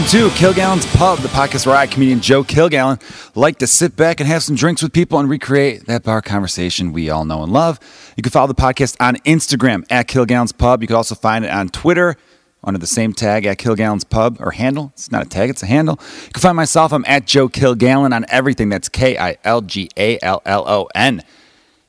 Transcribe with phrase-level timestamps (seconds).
[0.00, 2.98] Welcome to Kilgallon's Pub, the podcast where I, comedian Joe Kilgallon,
[3.36, 6.94] like to sit back and have some drinks with people and recreate that bar conversation
[6.94, 7.78] we all know and love.
[8.16, 10.80] You can follow the podcast on Instagram at Kilgallon's Pub.
[10.80, 12.16] You can also find it on Twitter
[12.64, 14.90] under the same tag at Kilgallon's Pub or handle.
[14.94, 16.00] It's not a tag, it's a handle.
[16.24, 18.70] You can find myself, I'm at Joe Kilgallon on everything.
[18.70, 21.22] That's K I L G A L L O N.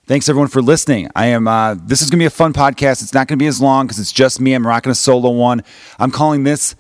[0.06, 1.10] Thanks everyone for listening.
[1.16, 1.48] I am.
[1.48, 3.04] Uh, this is gonna be a fun podcast.
[3.04, 4.54] It's not gonna be as long because it's just me.
[4.54, 5.64] I'm rocking a solo one.
[5.98, 6.76] I'm calling this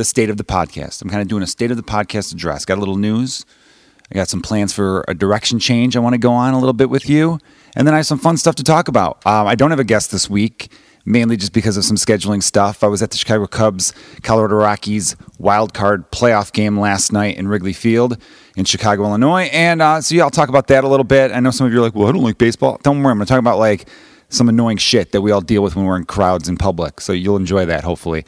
[0.00, 1.02] the state of the podcast.
[1.02, 2.64] I'm kind of doing a state of the podcast address.
[2.64, 3.44] Got a little news.
[4.10, 5.94] I got some plans for a direction change.
[5.94, 7.38] I want to go on a little bit with you,
[7.76, 9.24] and then I have some fun stuff to talk about.
[9.26, 10.72] Um, I don't have a guest this week,
[11.04, 12.82] mainly just because of some scheduling stuff.
[12.82, 13.92] I was at the Chicago Cubs
[14.22, 18.16] Colorado Rockies wild card playoff game last night in Wrigley Field
[18.56, 21.30] in Chicago, Illinois, and uh, so yeah, I'll talk about that a little bit.
[21.30, 23.18] I know some of you are like, "Well, I don't like baseball." Don't worry, I'm
[23.18, 23.86] going to talk about like
[24.30, 27.02] some annoying shit that we all deal with when we're in crowds in public.
[27.02, 28.24] So you'll enjoy that, hopefully.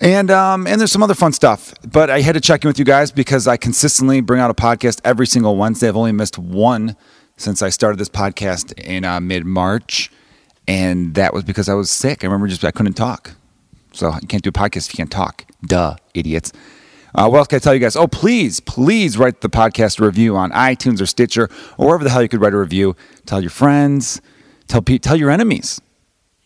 [0.00, 1.74] And um, and there's some other fun stuff.
[1.84, 4.54] But I had to check in with you guys because I consistently bring out a
[4.54, 5.88] podcast every single Wednesday.
[5.88, 6.96] I've only missed one
[7.36, 10.10] since I started this podcast in uh, mid March,
[10.68, 12.22] and that was because I was sick.
[12.22, 13.32] I remember just I couldn't talk.
[13.92, 15.44] So you can't do a podcast if you can't talk.
[15.66, 16.52] Duh, idiots.
[17.14, 17.96] Uh, what else can I tell you guys?
[17.96, 22.22] Oh, please, please write the podcast review on iTunes or Stitcher or wherever the hell
[22.22, 22.94] you could write a review.
[23.26, 24.20] Tell your friends,
[24.68, 25.80] tell pe- tell your enemies,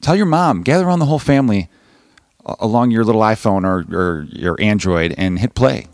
[0.00, 1.69] tell your mom, gather around the whole family
[2.44, 5.86] along your little iPhone or, your Android and hit play.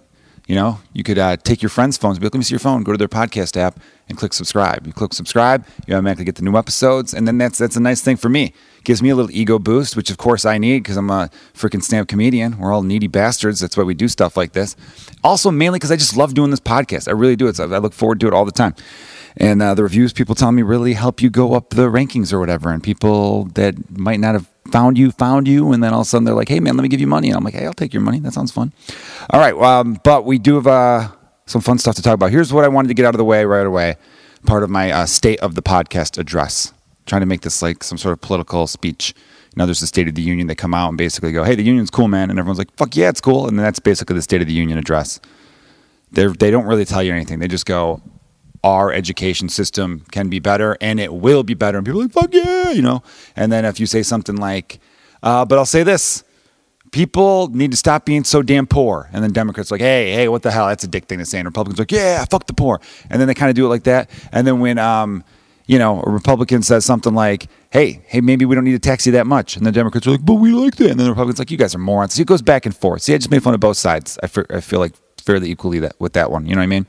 [0.47, 2.59] You know, you could uh, take your friend's phones, be like, let me see your
[2.59, 4.87] phone, go to their podcast app and click subscribe.
[4.87, 7.13] You click subscribe, you automatically get the new episodes.
[7.13, 8.55] And then that's, that's a nice thing for me.
[8.83, 11.83] Gives me a little ego boost, which of course I need because I'm a freaking
[11.83, 12.57] stand up comedian.
[12.59, 13.61] We're all needy bastards.
[13.61, 14.75] That's why we do stuff like this.
[15.23, 17.09] Also, mainly because I just love doing this podcast.
[17.09, 17.61] I really do it.
[17.61, 18.75] I look forward to it all the time.
[19.37, 22.41] And uh, the reviews people tell me really help you go up the rankings or
[22.41, 22.71] whatever.
[22.71, 26.09] And people that might not have found you, found you, and then all of a
[26.09, 27.73] sudden they're like, "Hey, man, let me give you money." And I'm like, "Hey, I'll
[27.73, 28.21] take your money.
[28.21, 28.73] That sounds fun."
[29.31, 31.09] All right, um, but we do have uh,
[31.47, 32.31] some fun stuff to talk about.
[32.31, 33.97] Here's what I wanted to get out of the way right away.
[34.47, 36.73] Part of my uh, state of the podcast address,
[37.07, 39.15] trying to make this like some sort of political speech.
[39.17, 40.47] You know, there's the State of the Union.
[40.47, 42.97] They come out and basically go, "Hey, the union's cool, man," and everyone's like, "Fuck
[42.97, 45.21] yeah, it's cool." And then that's basically the State of the Union address.
[46.13, 47.39] They they don't really tell you anything.
[47.39, 48.01] They just go,
[48.65, 51.79] our education system can be better and it will be better.
[51.79, 53.03] And people are like, fuck yeah, you know.
[53.37, 54.81] And then if you say something like,
[55.23, 56.25] uh, but I'll say this
[56.91, 59.09] people need to stop being so damn poor.
[59.13, 60.69] And then Democrats like, hey, hey, what the hell?
[60.69, 61.39] That's a dick thing to say.
[61.39, 62.81] And Republicans like, yeah, fuck the poor.
[63.11, 64.11] And then they kind of do it like that.
[64.33, 65.25] And then when, um,
[65.67, 69.05] you know, a Republican says something like, hey, hey, maybe we don't need to tax
[69.05, 69.57] you that much.
[69.57, 70.91] And the Democrats are like, but we like that.
[70.91, 72.19] And then the Republicans like, you guys are morons.
[72.19, 73.03] It goes back and forth.
[73.03, 74.19] See, I just made fun of both sides.
[74.23, 74.95] I, f- I feel like
[75.29, 76.47] fairly equally that with that one.
[76.47, 76.87] You know what I mean?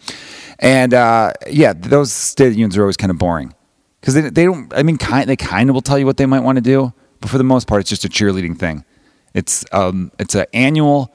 [0.59, 3.53] And uh, yeah, those state unions are always kind of boring
[3.99, 4.73] because they, they don't.
[4.73, 6.93] I mean, kind they kind of will tell you what they might want to do,
[7.19, 8.85] but for the most part, it's just a cheerleading thing.
[9.33, 11.13] It's um, it's an annual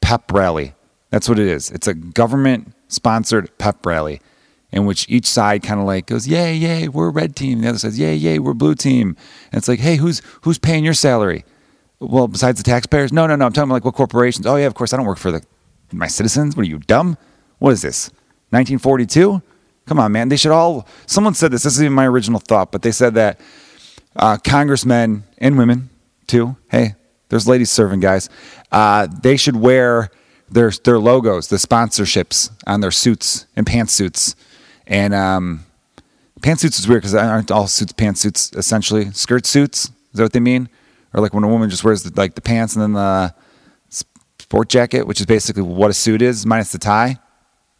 [0.00, 0.74] pep rally.
[1.10, 1.70] That's what it is.
[1.70, 4.20] It's a government sponsored pep rally
[4.72, 7.78] in which each side kind of like goes, "Yay, yay, we're red team." The other
[7.78, 9.16] says, "Yay, yay, we're blue team."
[9.52, 11.44] And it's like, "Hey, who's who's paying your salary?"
[12.00, 13.12] Well, besides the taxpayers?
[13.12, 13.46] No, no, no.
[13.46, 14.44] I'm talking about like what corporations.
[14.44, 15.44] Oh yeah, of course I don't work for the
[15.92, 16.56] my citizens.
[16.56, 17.16] What are you dumb?
[17.58, 18.08] What is this?
[18.50, 19.42] 1942?
[19.86, 20.28] Come on, man.
[20.28, 20.86] They should all.
[21.06, 21.62] Someone said this.
[21.62, 23.40] This is even my original thought, but they said that
[24.16, 25.90] uh, congressmen and women
[26.26, 26.56] too.
[26.70, 26.94] Hey,
[27.28, 28.30] there's ladies serving, guys.
[28.72, 30.10] Uh, they should wear
[30.48, 34.34] their their logos, the sponsorships on their suits and pantsuits.
[34.86, 35.64] And um,
[36.40, 39.86] pantsuits is weird because aren't all suits pantsuits essentially skirt suits?
[39.86, 40.68] Is that what they mean?
[41.12, 43.34] Or like when a woman just wears the, like the pants and then the
[44.54, 47.18] sport jacket, which is basically what a suit is minus the tie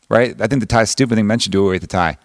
[0.09, 0.41] right?
[0.41, 1.17] I think the tie is stupid.
[1.17, 2.19] They mentioned do away with the tie.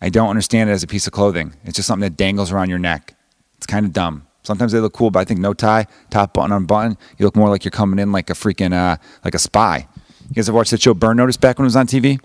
[0.00, 1.54] I don't understand it as a piece of clothing.
[1.64, 3.14] It's just something that dangles around your neck.
[3.56, 4.26] It's kind of dumb.
[4.42, 7.34] Sometimes they look cool, but I think no tie, top button on button, you look
[7.34, 9.88] more like you're coming in like a freaking uh, like a spy.
[10.28, 12.20] You guys ever watched the show Burn Notice back when it was on TV?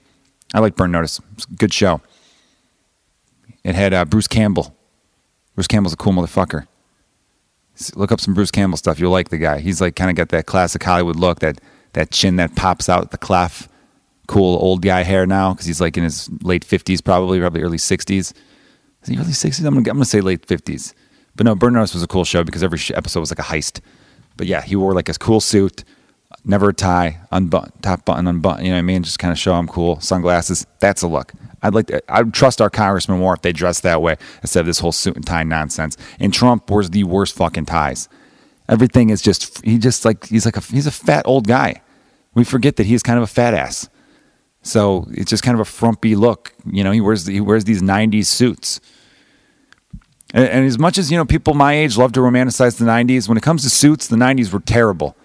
[0.53, 1.19] I like Burn Notice.
[1.33, 2.01] It's a good show.
[3.63, 4.75] It had uh, Bruce Campbell.
[5.55, 6.67] Bruce Campbell's a cool motherfucker.
[7.95, 8.99] Look up some Bruce Campbell stuff.
[8.99, 9.59] You'll like the guy.
[9.59, 11.59] He's like kind of got that classic Hollywood look, that
[11.93, 13.67] that chin that pops out, the clef
[14.31, 17.77] cool old guy hair now because he's like in his late 50s, probably, probably early
[17.77, 18.09] 60s.
[18.13, 18.33] Is
[19.05, 19.65] he early 60s?
[19.65, 20.93] I'm to I'm gonna say late 50s.
[21.35, 23.81] But no, Burn Notice was a cool show because every episode was like a heist.
[24.37, 25.83] But yeah, he wore like a cool suit,
[26.45, 28.63] never a tie, unbutton, top button, unbutton.
[28.65, 29.03] You know what I mean?
[29.03, 29.99] Just kind of show I'm cool.
[29.99, 30.65] Sunglasses.
[30.79, 31.33] That's a look.
[31.63, 34.65] I'd like to, I'd trust our congressman more if they dress that way instead of
[34.65, 35.97] this whole suit and tie nonsense.
[36.19, 38.09] And Trump wears the worst fucking ties.
[38.67, 41.81] Everything is just, he just like, he's like a, he's a fat old guy.
[42.33, 43.89] We forget that he's kind of a fat ass.
[44.63, 46.53] So it's just kind of a frumpy look.
[46.65, 48.79] You know, he wears he wears these '90s suits.
[50.33, 53.27] And, and, as much as you know, people my age love to romanticize the '90s.
[53.27, 55.17] When it comes to suits, the '90s were terrible.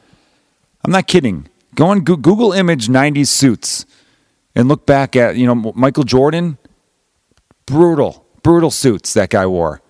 [0.85, 1.49] I'm not kidding.
[1.75, 3.85] Go on Google image 90s suits
[4.57, 6.59] and look back at, you know, Michael Jordan.
[7.67, 9.83] Brutal, brutal suits that guy wore.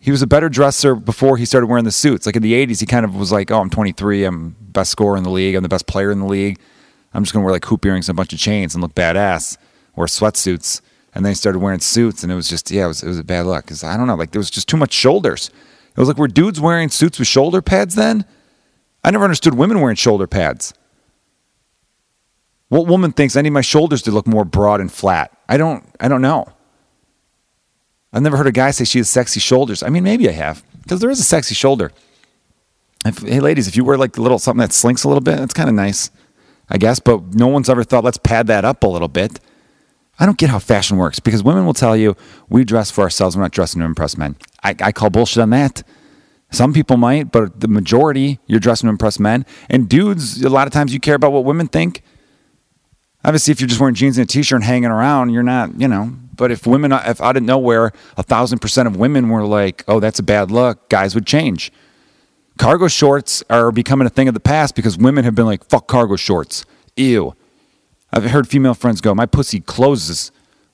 [0.00, 2.26] He was a better dresser before he started wearing the suits.
[2.26, 4.24] Like in the 80s, he kind of was like, oh, I'm 23.
[4.24, 5.54] I'm best scorer in the league.
[5.54, 6.58] I'm the best player in the league.
[7.14, 8.94] I'm just going to wear like hoop earrings and a bunch of chains and look
[8.94, 9.58] badass.
[9.94, 10.80] Wear sweatsuits.
[11.14, 13.18] And then he started wearing suits, and it was just, yeah, it was, it was
[13.18, 13.64] a bad look.
[13.64, 15.50] Because I don't know, like there was just too much shoulders.
[15.88, 18.26] It was like, were dudes wearing suits with shoulder pads then?
[19.02, 20.74] I never understood women wearing shoulder pads.
[22.68, 25.36] What woman thinks I need my shoulders to look more broad and flat?
[25.48, 26.46] I don't I don't know.
[28.12, 29.82] I've never heard a guy say she has sexy shoulders.
[29.82, 31.92] I mean, maybe I have, because there is a sexy shoulder.
[33.04, 35.38] If, hey, ladies, if you wear like a little something that slinks a little bit,
[35.40, 36.10] it's kind of nice,
[36.70, 36.98] I guess.
[36.98, 39.38] But no one's ever thought, let's pad that up a little bit.
[40.18, 42.16] I don't get how fashion works because women will tell you
[42.48, 44.36] we dress for ourselves, we're not dressing to impress men.
[44.64, 45.82] I, I call bullshit on that.
[46.50, 49.44] Some people might, but the majority, you're dressing to impress men.
[49.68, 52.02] And dudes, a lot of times you care about what women think.
[53.26, 55.88] Obviously, if you're just wearing jeans and a t-shirt and hanging around, you're not, you
[55.88, 56.12] know.
[56.36, 59.98] But if women, if out of nowhere, a thousand percent of women were like, "Oh,
[59.98, 61.72] that's a bad look," guys would change.
[62.56, 65.88] Cargo shorts are becoming a thing of the past because women have been like, "Fuck
[65.88, 66.64] cargo shorts."
[66.96, 67.34] Ew.
[68.12, 70.30] I've heard female friends go, "My pussy closes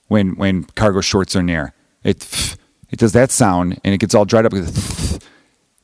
[0.09, 1.73] when when cargo shorts are near."
[2.05, 2.59] It
[2.91, 4.53] it does that sound and it gets all dried up.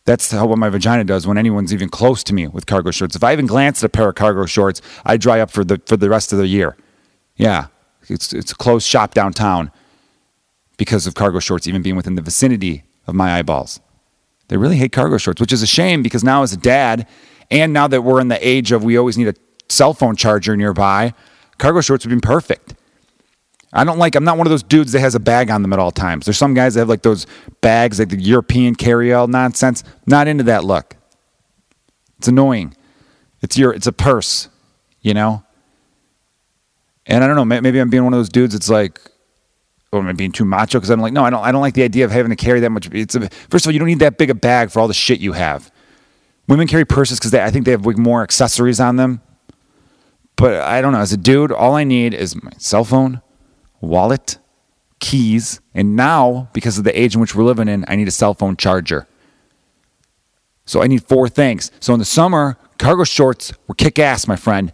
[0.09, 3.15] That's how what my vagina does when anyone's even close to me with cargo shorts.
[3.15, 5.83] If I even glance at a pair of cargo shorts, I dry up for the
[5.85, 6.79] for the rest of the year.
[7.37, 7.67] Yeah,
[8.09, 9.71] it's it's a closed shop downtown
[10.79, 13.81] because of cargo shorts even being within the vicinity of my eyeballs.
[14.49, 17.07] They really hate cargo shorts, which is a shame because now as a dad,
[17.51, 19.35] and now that we're in the age of we always need a
[19.69, 21.13] cell phone charger nearby,
[21.59, 22.73] cargo shorts would be perfect.
[23.73, 24.15] I don't like.
[24.15, 26.25] I'm not one of those dudes that has a bag on them at all times.
[26.25, 27.27] There's some guys that have like those
[27.61, 29.85] bags, like the European carry-all nonsense.
[30.07, 30.97] Not into that look.
[32.19, 32.75] It's annoying.
[33.43, 33.73] It's your.
[33.73, 34.49] It's a purse,
[35.03, 35.45] you know.
[37.07, 37.45] And I don't know.
[37.45, 38.55] Maybe I'm being one of those dudes.
[38.55, 39.01] It's like,
[39.93, 40.79] or am I being too macho?
[40.79, 41.45] Because I'm like, no, I don't.
[41.45, 42.89] I don't like the idea of having to carry that much.
[42.93, 44.95] It's a, first of all, you don't need that big a bag for all the
[44.95, 45.71] shit you have.
[46.49, 49.21] Women carry purses because I think they have like, more accessories on them.
[50.37, 51.01] But I don't know.
[51.01, 53.21] As a dude, all I need is my cell phone,
[53.81, 54.39] wallet,
[55.01, 58.13] keys, and now, because of the age in which we're living in, I need a
[58.13, 59.07] cell phone charger.
[60.67, 61.71] So I need four things.
[61.81, 64.73] So in the summer, cargo shorts were kick ass, my friend.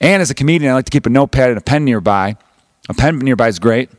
[0.00, 2.36] And as a comedian, I like to keep a notepad and a pen nearby.
[2.88, 3.90] A pen nearby is great.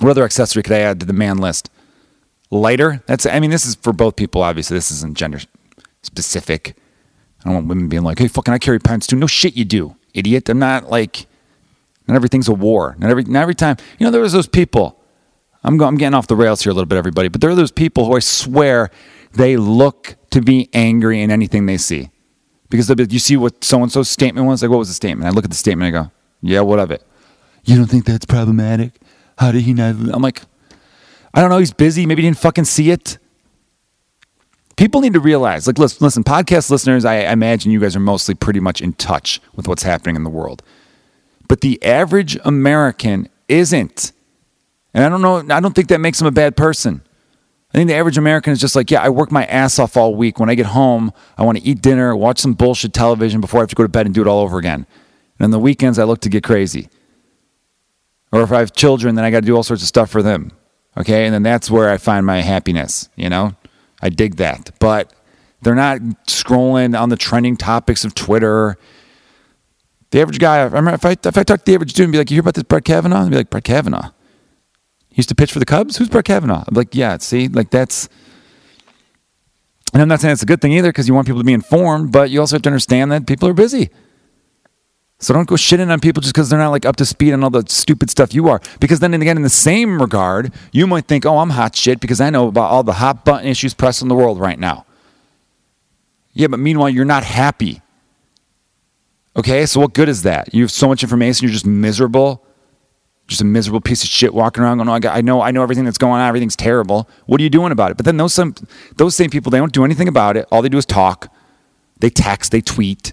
[0.00, 1.70] What other accessory could I add to the man list?
[2.50, 3.02] Lighter.
[3.06, 3.24] That's.
[3.24, 4.42] I mean, this is for both people.
[4.42, 5.40] Obviously, this isn't gender
[6.02, 6.76] specific.
[7.40, 9.64] I don't want women being like, "Hey, fucking, I carry pens too." No shit, you
[9.64, 10.48] do, idiot.
[10.48, 11.26] I'm not like
[12.06, 12.96] not everything's a war.
[12.98, 13.76] Not every, not every time.
[13.98, 15.00] You know, there was those people.
[15.64, 17.54] I'm, go, I'm getting off the rails here a little bit, everybody, but there are
[17.54, 18.90] those people who I swear
[19.32, 22.10] they look to be angry in anything they see.
[22.68, 24.62] Because be, you see what so and so's statement was?
[24.62, 25.26] Like, what was the statement?
[25.26, 27.02] I look at the statement and I go, yeah, what of it?
[27.64, 29.00] You don't think that's problematic?
[29.38, 29.94] How did he not?
[30.12, 30.42] I'm like,
[31.34, 31.58] I don't know.
[31.58, 32.06] He's busy.
[32.06, 33.18] Maybe he didn't fucking see it.
[34.76, 38.00] People need to realize, like, listen, listen podcast listeners, I, I imagine you guys are
[38.00, 40.62] mostly pretty much in touch with what's happening in the world.
[41.48, 44.12] But the average American isn't.
[44.94, 47.02] And I don't know, I don't think that makes him a bad person.
[47.72, 50.14] I think the average American is just like, yeah, I work my ass off all
[50.14, 50.40] week.
[50.40, 53.62] When I get home, I want to eat dinner, watch some bullshit television before I
[53.62, 54.86] have to go to bed and do it all over again.
[55.38, 56.88] And on the weekends, I look to get crazy.
[58.32, 60.22] Or if I have children, then I got to do all sorts of stuff for
[60.22, 60.52] them.
[60.96, 61.26] Okay.
[61.26, 63.10] And then that's where I find my happiness.
[63.16, 63.54] You know,
[64.00, 64.70] I dig that.
[64.78, 65.12] But
[65.60, 68.78] they're not scrolling on the trending topics of Twitter
[70.16, 72.12] the average guy, I remember if I, if I talk to the average dude and
[72.12, 73.24] be like, you hear about this Brett Kavanaugh?
[73.26, 74.12] I'd be like, Brett Kavanaugh?
[75.10, 75.98] He used to pitch for the Cubs?
[75.98, 76.64] Who's Brett Kavanaugh?
[76.66, 78.08] I'm like, yeah, see, like that's.
[79.92, 81.52] And I'm not saying it's a good thing either because you want people to be
[81.52, 83.90] informed, but you also have to understand that people are busy.
[85.18, 87.44] So don't go shitting on people just because they're not like up to speed on
[87.44, 88.62] all the stupid stuff you are.
[88.80, 92.22] Because then again, in the same regard, you might think, oh, I'm hot shit because
[92.22, 94.86] I know about all the hot button issues pressing the world right now.
[96.32, 97.82] Yeah, but meanwhile, you're not happy
[99.36, 100.54] Okay, so what good is that?
[100.54, 102.44] You have so much information, you're just miserable,
[103.28, 105.50] just a miserable piece of shit walking around going, oh, I, got, I know, I
[105.50, 107.08] know everything that's going on, everything's terrible.
[107.26, 107.96] What are you doing about it?
[107.98, 108.54] But then those some,
[108.96, 110.46] those same people, they don't do anything about it.
[110.50, 111.32] All they do is talk.
[111.98, 113.12] They text, they tweet.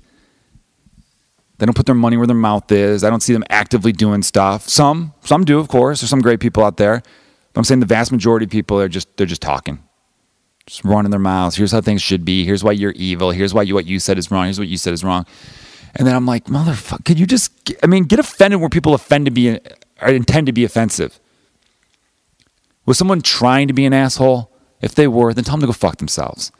[1.58, 3.04] They don't put their money where their mouth is.
[3.04, 4.68] I don't see them actively doing stuff.
[4.68, 6.02] Some, some do, of course.
[6.02, 7.02] There's some great people out there.
[7.54, 9.82] But I'm saying the vast majority of people are just they're just talking.
[10.66, 11.56] Just running their mouths.
[11.56, 12.46] Here's how things should be.
[12.46, 13.32] Here's why you're evil.
[13.32, 14.46] Here's why you, what you said is wrong.
[14.46, 15.26] Here's what you said is wrong.
[15.96, 17.52] And then I'm like, motherfucker, could you just,
[17.84, 19.60] I mean, get offended where people offend to be,
[20.02, 21.20] or intend to be offensive.
[22.86, 24.52] Was someone trying to be an asshole?
[24.82, 26.52] If they were, then tell them to go fuck themselves.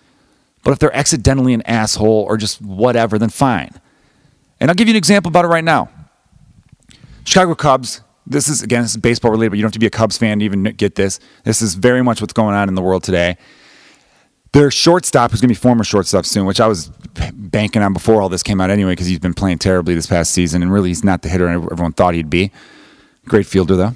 [0.64, 3.72] But if they're accidentally an asshole or just whatever, then fine.
[4.60, 5.90] And I'll give you an example about it right now.
[7.26, 8.02] Chicago Cubs.
[8.26, 10.18] This is again, this is baseball related, but you don't have to be a Cubs
[10.18, 11.20] fan to even get this.
[11.44, 13.36] This is very much what's going on in the world today.
[14.54, 16.88] Their shortstop, who's going to be former shortstop soon, which I was
[17.34, 20.32] banking on before all this came out anyway, because he's been playing terribly this past
[20.32, 22.52] season, and really he's not the hitter everyone thought he'd be.
[23.26, 23.96] Great fielder though.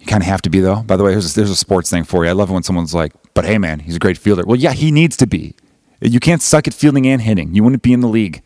[0.00, 0.82] You kind of have to be though.
[0.82, 2.30] By the way, there's a, a sports thing for you.
[2.30, 4.72] I love it when someone's like, "But hey, man, he's a great fielder." Well, yeah,
[4.72, 5.54] he needs to be.
[6.00, 7.54] You can't suck at fielding and hitting.
[7.54, 8.42] You wouldn't be in the league.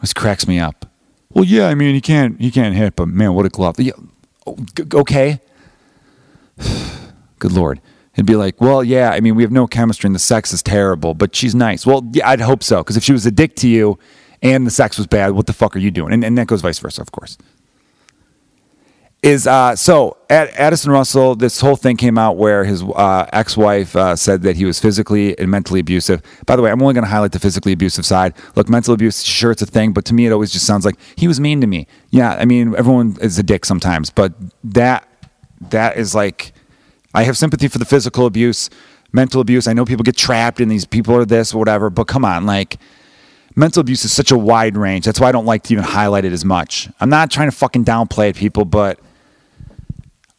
[0.00, 0.86] This cracks me up.
[1.32, 3.78] Well, yeah, I mean he can't he can't hit, but man, what a glove.
[3.78, 3.92] Yeah,
[4.46, 4.56] oh,
[4.94, 5.40] okay.
[7.38, 7.80] Good lord.
[8.14, 10.62] It'd be like, well, yeah, I mean, we have no chemistry and the sex is
[10.62, 11.86] terrible, but she's nice.
[11.86, 12.78] Well, yeah, I'd hope so.
[12.78, 13.98] Because if she was a dick to you
[14.42, 16.12] and the sex was bad, what the fuck are you doing?
[16.12, 17.38] And, and that goes vice versa, of course.
[19.22, 23.94] Is uh, so Addison Russell, this whole thing came out where his uh, ex wife
[23.94, 26.22] uh, said that he was physically and mentally abusive.
[26.46, 28.32] By the way, I'm only going to highlight the physically abusive side.
[28.56, 30.94] Look, mental abuse, sure, it's a thing, but to me, it always just sounds like
[31.16, 31.86] he was mean to me.
[32.08, 34.32] Yeah, I mean, everyone is a dick sometimes, but
[34.64, 35.06] that
[35.68, 36.54] that is like
[37.14, 38.70] I have sympathy for the physical abuse,
[39.12, 39.66] mental abuse.
[39.66, 42.46] I know people get trapped and these people are this or whatever, but come on,
[42.46, 42.78] like
[43.56, 45.04] mental abuse is such a wide range.
[45.04, 46.88] That's why I don't like to even highlight it as much.
[47.00, 49.00] I'm not trying to fucking downplay it, people, but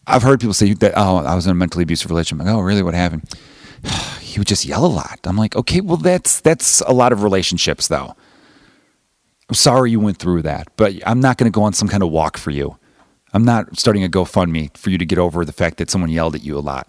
[0.08, 2.42] I've heard people say that, oh, I was in a mentally abusive relationship.
[2.42, 2.84] I'm like, oh, really?
[2.84, 3.30] What happened?
[4.22, 5.20] he would just yell a lot.
[5.26, 8.16] I'm like, okay, well, that's that's a lot of relationships, though.
[9.50, 12.04] I'm sorry you went through that, but I'm not going to go on some kind
[12.04, 12.78] of walk for you.
[13.34, 16.36] I'm not starting a GoFundMe for you to get over the fact that someone yelled
[16.36, 16.88] at you a lot.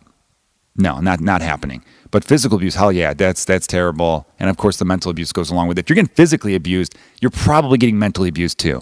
[0.75, 1.85] No, not not happening.
[2.11, 4.27] But physical abuse, hell yeah, that's that's terrible.
[4.39, 5.83] And of course, the mental abuse goes along with it.
[5.83, 8.81] If you're getting physically abused, you're probably getting mentally abused too,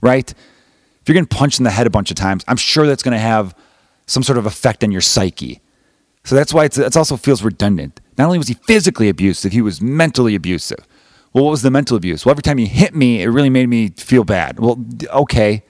[0.00, 0.30] right?
[0.30, 3.12] If you're getting punched in the head a bunch of times, I'm sure that's going
[3.12, 3.56] to have
[4.06, 5.60] some sort of effect on your psyche.
[6.24, 8.00] So that's why it's, it also feels redundant.
[8.16, 10.86] Not only was he physically abusive, he was mentally abusive.
[11.32, 12.24] Well, what was the mental abuse?
[12.24, 14.60] Well, every time he hit me, it really made me feel bad.
[14.60, 14.78] Well,
[15.10, 15.64] okay,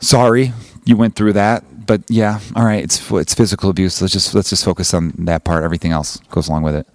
[0.00, 0.52] sorry
[0.88, 4.00] you went through that, but yeah, all right, it's it's physical abuse.
[4.00, 5.62] Let's just let's just focus on that part.
[5.62, 6.86] Everything else goes along with it.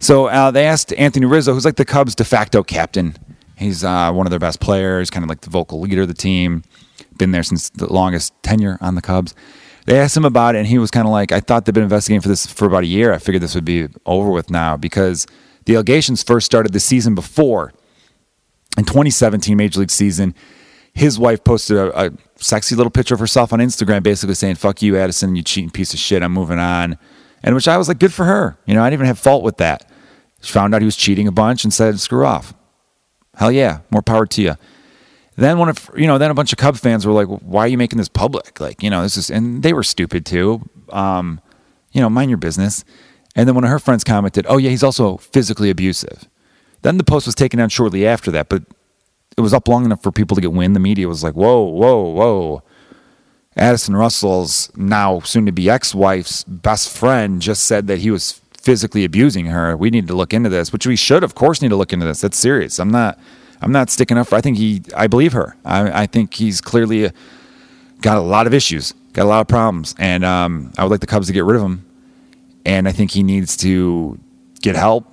[0.00, 3.16] So uh, they asked Anthony Rizzo, who's like the Cubs' de facto captain.
[3.56, 6.14] He's uh, one of their best players, kind of like the vocal leader of the
[6.14, 6.62] team.
[7.18, 9.34] Been there since the longest tenure on the Cubs.
[9.84, 11.82] They asked him about it, and he was kind of like, "I thought they'd been
[11.82, 13.12] investigating for this for about a year.
[13.12, 15.26] I figured this would be over with now because
[15.66, 17.74] the allegations first started the season before,
[18.78, 20.34] in 2017 Major League season."
[20.94, 24.82] His wife posted a, a, sexy little picture of herself on Instagram, basically saying, "Fuck
[24.82, 26.22] you, Addison, you cheating piece of shit.
[26.22, 26.98] I'm moving on."
[27.42, 29.42] And which I was like, "Good for her." You know, I didn't even have fault
[29.42, 29.88] with that.
[30.40, 32.54] She found out he was cheating a bunch and said, "Screw off."
[33.36, 34.56] Hell yeah, more power to you.
[35.36, 37.68] Then one of you know, then a bunch of Cub fans were like, "Why are
[37.68, 40.68] you making this public?" Like, you know, this is, and they were stupid too.
[40.90, 41.40] Um,
[41.92, 42.84] you know, mind your business.
[43.34, 46.28] And then one of her friends commented, "Oh yeah, he's also physically abusive."
[46.82, 48.64] Then the post was taken down shortly after that, but
[49.36, 50.76] it was up long enough for people to get wind.
[50.76, 52.62] The media was like, whoa, whoa, whoa.
[53.56, 58.40] Addison Russell's now soon to be ex wife's best friend just said that he was
[58.56, 59.76] physically abusing her.
[59.76, 62.06] We need to look into this, which we should, of course, need to look into
[62.06, 62.20] this.
[62.20, 62.78] That's serious.
[62.78, 63.18] I'm not.
[63.60, 64.34] I'm not sticking up for.
[64.36, 64.82] I think he.
[64.96, 65.56] I believe her.
[65.64, 67.10] I, I think he's clearly
[68.00, 71.00] got a lot of issues, got a lot of problems, and um, I would like
[71.00, 71.86] the Cubs to get rid of him.
[72.64, 74.18] And I think he needs to
[74.60, 75.11] get help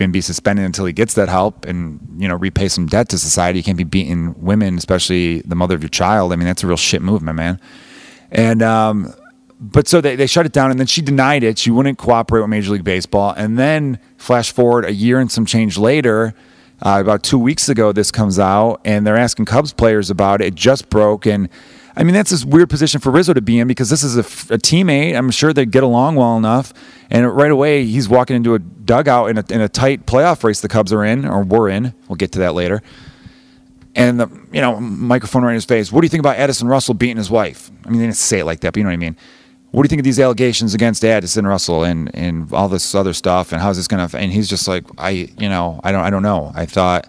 [0.00, 3.18] and be suspended until he gets that help and you know repay some debt to
[3.18, 3.58] society.
[3.58, 6.32] You can't be beating women, especially the mother of your child.
[6.32, 7.60] I mean, that's a real shit move, my man.
[8.30, 9.14] And um,
[9.60, 11.58] but so they, they shut it down, and then she denied it.
[11.58, 13.34] She wouldn't cooperate with Major League Baseball.
[13.36, 16.34] And then flash forward a year and some change later,
[16.80, 20.48] uh, about two weeks ago, this comes out, and they're asking Cubs players about it.
[20.48, 21.48] It just broke, and
[21.98, 24.20] I mean, that's this weird position for Rizzo to be in because this is a,
[24.54, 25.16] a teammate.
[25.16, 26.72] I'm sure they get along well enough.
[27.10, 30.60] And right away, he's walking into a dugout in a, in a tight playoff race
[30.60, 31.92] the Cubs are in, or were in.
[32.06, 32.82] We'll get to that later.
[33.96, 35.90] And the you know microphone right in his face.
[35.90, 37.68] What do you think about Addison Russell beating his wife?
[37.84, 39.16] I mean, they didn't say it like that, but you know what I mean.
[39.72, 43.12] What do you think of these allegations against Addison Russell and and all this other
[43.12, 43.50] stuff?
[43.50, 44.08] And how's this gonna?
[44.14, 46.52] And he's just like, I you know, I don't I don't know.
[46.54, 47.08] I thought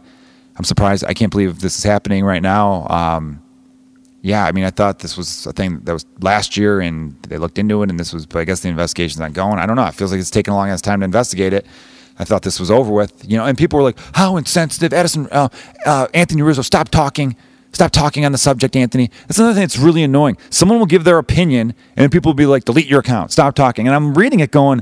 [0.56, 1.06] I'm surprised.
[1.06, 2.88] I can't believe this is happening right now.
[2.88, 3.44] Um,
[4.22, 7.38] yeah, I mean, I thought this was a thing that was last year, and they
[7.38, 8.26] looked into it, and this was.
[8.26, 9.60] But I guess the investigation's not going.
[9.60, 9.86] I don't know.
[9.86, 11.66] It feels like it's taking a long ass time to investigate it.
[12.18, 13.46] I thought this was over with, you know.
[13.46, 15.48] And people were like, "How insensitive, Edison, uh,
[15.86, 17.36] uh, Anthony Rizzo, stop talking."
[17.72, 19.12] Stop talking on the subject, Anthony.
[19.28, 20.38] That's another thing that's really annoying.
[20.50, 23.32] Someone will give their opinion, and people will be like, delete your account.
[23.32, 23.88] Stop talking.
[23.88, 24.82] And I'm reading it going,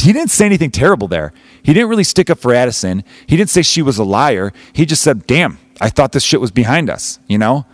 [0.00, 1.34] he didn't say anything terrible there.
[1.62, 3.04] He didn't really stick up for Addison.
[3.26, 4.54] He didn't say she was a liar.
[4.72, 7.66] He just said, damn, I thought this shit was behind us, you know?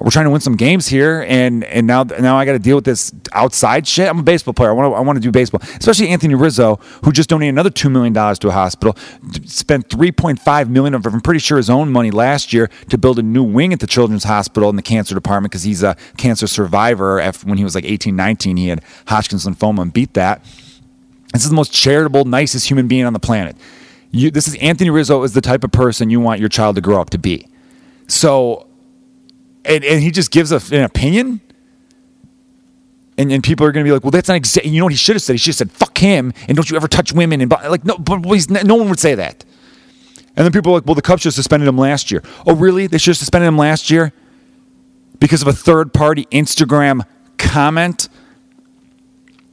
[0.00, 2.76] We're trying to win some games here, and and now now I got to deal
[2.76, 4.08] with this outside shit.
[4.08, 4.70] I'm a baseball player.
[4.70, 7.70] I want to I want to do baseball, especially Anthony Rizzo, who just donated another
[7.70, 8.96] two million dollars to a hospital,
[9.44, 13.22] spent 3.5 million of I'm pretty sure his own money last year to build a
[13.22, 17.18] new wing at the Children's Hospital in the cancer department because he's a cancer survivor.
[17.18, 20.44] After, when he was like 18, 19, he had Hodgkin's lymphoma and beat that.
[21.32, 23.56] This is the most charitable, nicest human being on the planet.
[24.12, 26.80] You, this is Anthony Rizzo is the type of person you want your child to
[26.80, 27.48] grow up to be.
[28.06, 28.67] So
[29.68, 31.40] and, and he just gives a, an opinion.
[33.16, 34.92] And, and people are going to be like, well, that's not exactly, you know what
[34.92, 35.32] he should have said?
[35.34, 37.40] He should have said, fuck him, and don't you ever touch women.
[37.40, 39.44] And like, no, but no one would say that.
[40.36, 42.22] And then people are like, well, the Cubs should have suspended him last year.
[42.46, 42.86] Oh, really?
[42.86, 44.12] They should have suspended him last year
[45.18, 47.04] because of a third party Instagram
[47.38, 48.08] comment?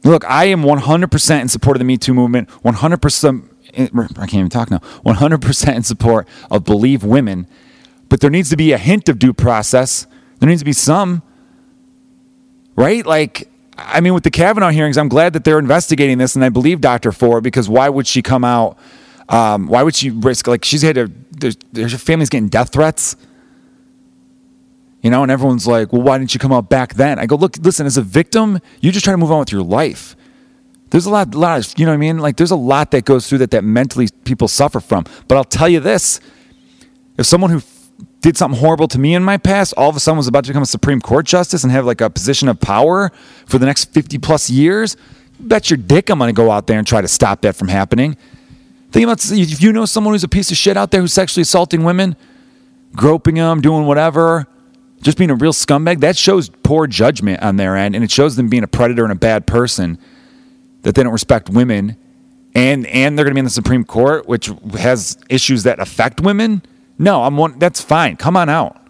[0.03, 4.35] Look, I am 100% in support of the Me Too movement, 100%, eh, I can't
[4.35, 7.47] even talk now, 100% in support of Believe Women
[8.09, 10.07] but there needs to be a hint of due process.
[10.39, 11.23] There needs to be some,
[12.75, 13.05] right?
[13.05, 16.49] Like, I mean, with the Kavanaugh hearings, I'm glad that they're investigating this, and I
[16.49, 17.11] believe Dr.
[17.11, 18.77] Ford because why would she come out?
[19.27, 20.47] Um, why would she risk?
[20.47, 23.15] Like, she's had a there's, there's her family's getting death threats,
[25.01, 27.19] you know, and everyone's like, well, why didn't you come out back then?
[27.19, 29.61] I go, look, listen, as a victim, you just try to move on with your
[29.61, 30.15] life.
[30.89, 32.19] There's a lot, lot of, you know what I mean?
[32.19, 35.05] Like, there's a lot that goes through that that mentally people suffer from.
[35.27, 36.19] But I'll tell you this:
[37.17, 37.59] if someone who
[38.25, 40.49] did something horrible to me in my past, all of a sudden was about to
[40.49, 43.11] become a Supreme Court justice and have like a position of power
[43.45, 44.97] for the next 50 plus years,
[45.39, 47.67] bet your dick I'm going to go out there and try to stop that from
[47.67, 48.17] happening.
[48.91, 51.43] Think about if you know someone who's a piece of shit out there who's sexually
[51.43, 52.15] assaulting women,
[52.95, 54.47] groping them, doing whatever,
[55.03, 58.35] just being a real scumbag, that shows poor judgment on their end and it shows
[58.37, 59.99] them being a predator and a bad person
[60.81, 61.95] that they don't respect women
[62.55, 66.21] and and they're going to be in the Supreme Court which has issues that affect
[66.21, 66.63] women
[66.97, 67.59] no, I'm one.
[67.59, 68.15] That's fine.
[68.17, 68.81] Come on out.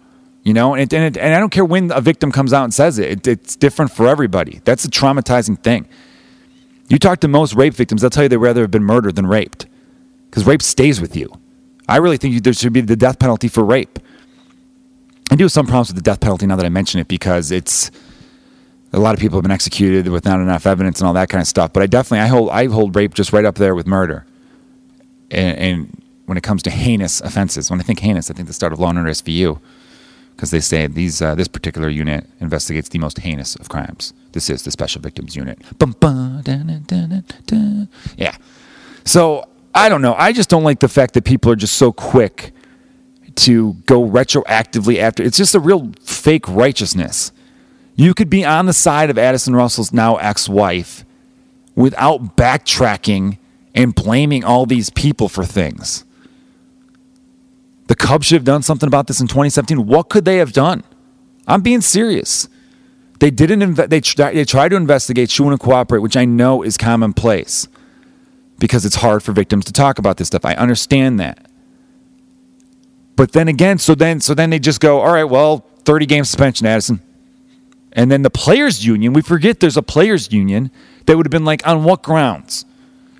[0.42, 2.98] You know, and, and, and I don't care when a victim comes out and says
[2.98, 3.10] it.
[3.10, 3.26] it.
[3.26, 4.60] It's different for everybody.
[4.64, 5.88] That's a traumatizing thing.
[6.88, 9.26] You talk to most rape victims, they'll tell you they'd rather have been murdered than
[9.26, 9.66] raped
[10.30, 11.32] because rape stays with you.
[11.88, 13.98] I really think there should be the death penalty for rape.
[15.30, 17.50] I do have some problems with the death penalty now that I mention it because
[17.50, 17.90] it's
[18.92, 21.42] a lot of people have been executed with not enough evidence and all that kind
[21.42, 21.72] of stuff.
[21.72, 24.24] But I definitely I hold I hold rape just right up there with murder.
[25.30, 27.70] And, and when it comes to heinous offenses.
[27.70, 29.58] When I think heinous, I think the start of Law and Order SVU,
[30.34, 34.12] because they say these uh, this particular unit investigates the most heinous of crimes.
[34.32, 35.58] This is the Special Victims Unit.
[38.16, 38.36] Yeah.
[39.04, 40.14] So I don't know.
[40.18, 42.52] I just don't like the fact that people are just so quick
[43.36, 45.22] to go retroactively after.
[45.22, 47.32] It's just a real fake righteousness.
[47.94, 51.04] You could be on the side of Addison Russell's now ex-wife
[51.74, 53.38] without backtracking
[53.74, 56.04] and blaming all these people for things.
[57.86, 59.86] The Cubs should have done something about this in 2017.
[59.86, 60.82] What could they have done?
[61.46, 62.48] I'm being serious.
[63.20, 63.60] They didn't.
[63.60, 64.00] Inve- they
[64.32, 67.68] they tried to investigate, she wouldn't cooperate, which I know is commonplace
[68.58, 70.44] because it's hard for victims to talk about this stuff.
[70.44, 71.46] I understand that.
[73.14, 76.24] But then again, so then so then they just go, all right, well, 30 game
[76.24, 77.00] suspension, Addison.
[77.92, 80.70] And then the players' union, we forget there's a players' union
[81.06, 82.66] that would have been like, on what grounds?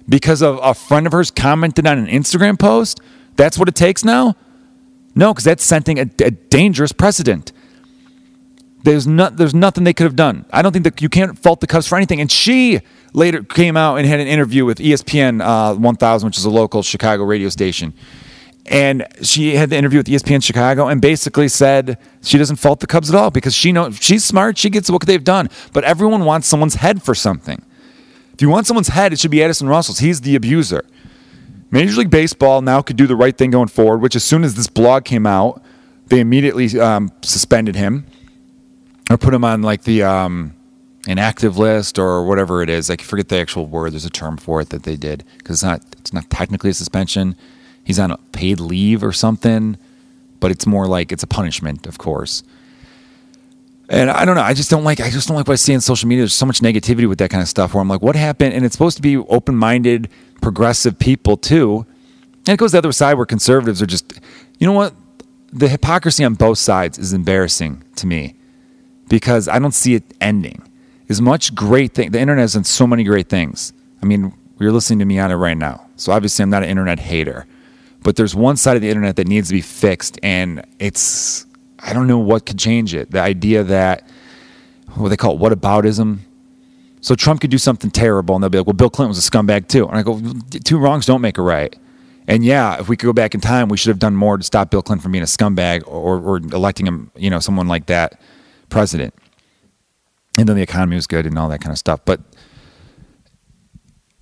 [0.07, 3.01] Because of a friend of hers commented on an Instagram post?
[3.37, 4.37] That's what it takes now?
[5.17, 7.51] No, because that's setting a, a, dangerous precedent.
[8.85, 10.45] There's not, there's nothing they could have done.
[10.53, 12.21] I don't think that you can't fault the Cubs for anything.
[12.21, 12.81] And she
[13.15, 16.83] later came out and had an interview with ESPN uh, 1000, which is a local
[16.83, 17.95] Chicago radio station.
[18.67, 22.87] And she had the interview with ESPN Chicago and basically said she doesn't fault the
[22.87, 24.59] Cubs at all because she knows she's smart.
[24.59, 25.49] She gets what they've done.
[25.73, 27.65] But everyone wants someone's head for something.
[28.35, 30.01] If you want someone's head, it should be Addison Russell's.
[30.01, 30.85] He's the abuser.
[31.71, 34.55] Major League Baseball now could do the right thing going forward, which as soon as
[34.55, 35.63] this blog came out,
[36.07, 38.07] they immediately um, suspended him
[39.11, 40.55] or put him on like the um,
[41.07, 42.91] inactive list or whatever it is.
[42.91, 43.93] I forget the actual word.
[43.93, 46.75] There's a term for it that they did because it's not it's not technically a
[46.75, 47.37] suspension.
[47.83, 49.77] He's on a paid leave or something,
[50.41, 52.43] but it's more like it's a punishment, of course.
[53.89, 54.43] And I don't know.
[54.43, 55.01] I just don't like.
[55.01, 56.23] I just don't like what I see on social media.
[56.23, 57.75] There's so much negativity with that kind of stuff.
[57.75, 58.55] Where I'm like, what happened?
[58.55, 60.09] And it's supposed to be open-minded,
[60.41, 61.87] progressive people too.
[62.47, 64.21] And it goes the other side where conservatives are just,
[64.59, 64.95] you know what?
[65.53, 68.35] The hypocrisy on both sides is embarrassing to me
[69.09, 70.63] because I don't see it ending.
[71.09, 73.73] As much great thing, the internet has done so many great things.
[74.03, 76.69] I mean, you're listening to me on it right now, so obviously I'm not an
[76.69, 77.47] internet hater.
[78.03, 81.46] But there's one side of the internet that needs to be fixed, and it's
[81.87, 83.13] I don't know what could change it.
[83.13, 84.07] The idea that
[84.97, 86.19] what they call it, whataboutism.
[87.01, 89.31] So Trump could do something terrible, and they'll be like, "Well, Bill Clinton was a
[89.31, 90.21] scumbag too." And I go,
[90.65, 91.75] two wrongs don't make a right."
[92.29, 94.43] And yeah, if we could go back in time, we should have done more to
[94.43, 97.87] stop Bill Clinton from being a scumbag or, or electing him, you know, someone like
[97.87, 98.21] that
[98.69, 99.15] president.
[100.37, 102.01] And then the economy was good and all that kind of stuff.
[102.05, 102.21] But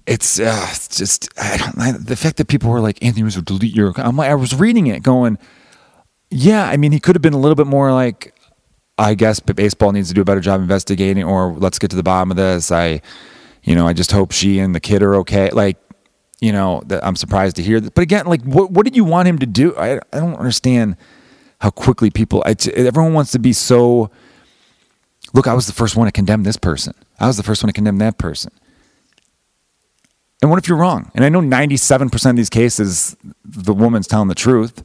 [0.07, 3.95] it's, uh, it's just I the fact that people were like, Anthony Rizzo, delete your.
[3.97, 5.39] I'm like, I was reading it going,
[6.37, 8.35] yeah, I mean, he could have been a little bit more like,
[8.99, 12.03] I guess baseball needs to do a better job investigating, or let's get to the
[12.03, 12.73] bottom of this.
[12.73, 13.03] I,
[13.63, 15.51] you know, I just hope she and the kid are okay.
[15.51, 15.77] Like,
[16.41, 17.95] you know, I'm surprised to hear that.
[17.95, 19.77] But again, like, what what did you want him to do?
[19.77, 20.97] I I don't understand
[21.61, 22.43] how quickly people.
[22.47, 24.11] Everyone wants to be so.
[25.35, 26.95] Look, I was the first one to condemn this person.
[27.21, 28.51] I was the first one to condemn that person.
[30.43, 31.13] And what if you're wrong?
[31.15, 34.83] And I know 97% of these cases, the woman's telling the truth,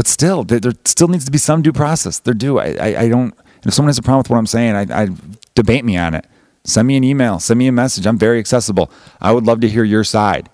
[0.00, 2.20] but still, there, there still needs to be some due process.
[2.20, 2.58] There do.
[2.58, 3.34] I, I, I don't.
[3.66, 5.08] If someone has a problem with what I'm saying, I, I
[5.54, 6.24] debate me on it.
[6.64, 7.38] Send me an email.
[7.38, 8.06] Send me a message.
[8.06, 8.90] I'm very accessible.
[9.20, 10.48] I would love to hear your side.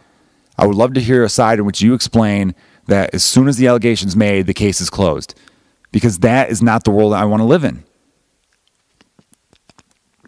[0.58, 2.56] I would love to hear a side in which you explain
[2.86, 5.38] that as soon as the allegation's made, the case is closed,
[5.92, 7.84] because that is not the world I want to live in.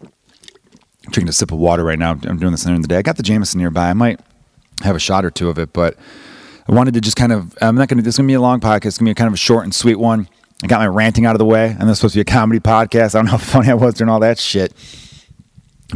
[0.01, 0.11] I'm
[1.09, 2.11] drinking a sip of water right now.
[2.11, 2.95] I'm doing this in the day.
[2.95, 3.89] I got the Jameson nearby.
[3.89, 4.21] I might
[4.81, 5.97] have a shot or two of it, but
[6.69, 7.57] I wanted to just kind of.
[7.61, 8.03] I'm not going to.
[8.03, 8.85] This is going to be a long podcast.
[8.85, 10.29] It's going to be kind of a short and sweet one.
[10.63, 12.25] I got my ranting out of the way, and this is supposed to be a
[12.25, 13.15] comedy podcast.
[13.15, 14.71] I don't know how funny I was during all that shit,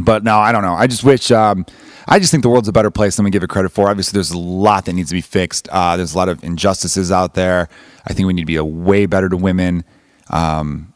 [0.00, 0.74] but no, I don't know.
[0.74, 1.30] I just wish.
[1.30, 1.64] Um,
[2.08, 3.88] I just think the world's a better place than we give it credit for.
[3.88, 5.68] Obviously, there's a lot that needs to be fixed.
[5.70, 7.68] Uh, there's a lot of injustices out there.
[8.04, 9.84] I think we need to be a way better to women.
[10.28, 10.92] Um,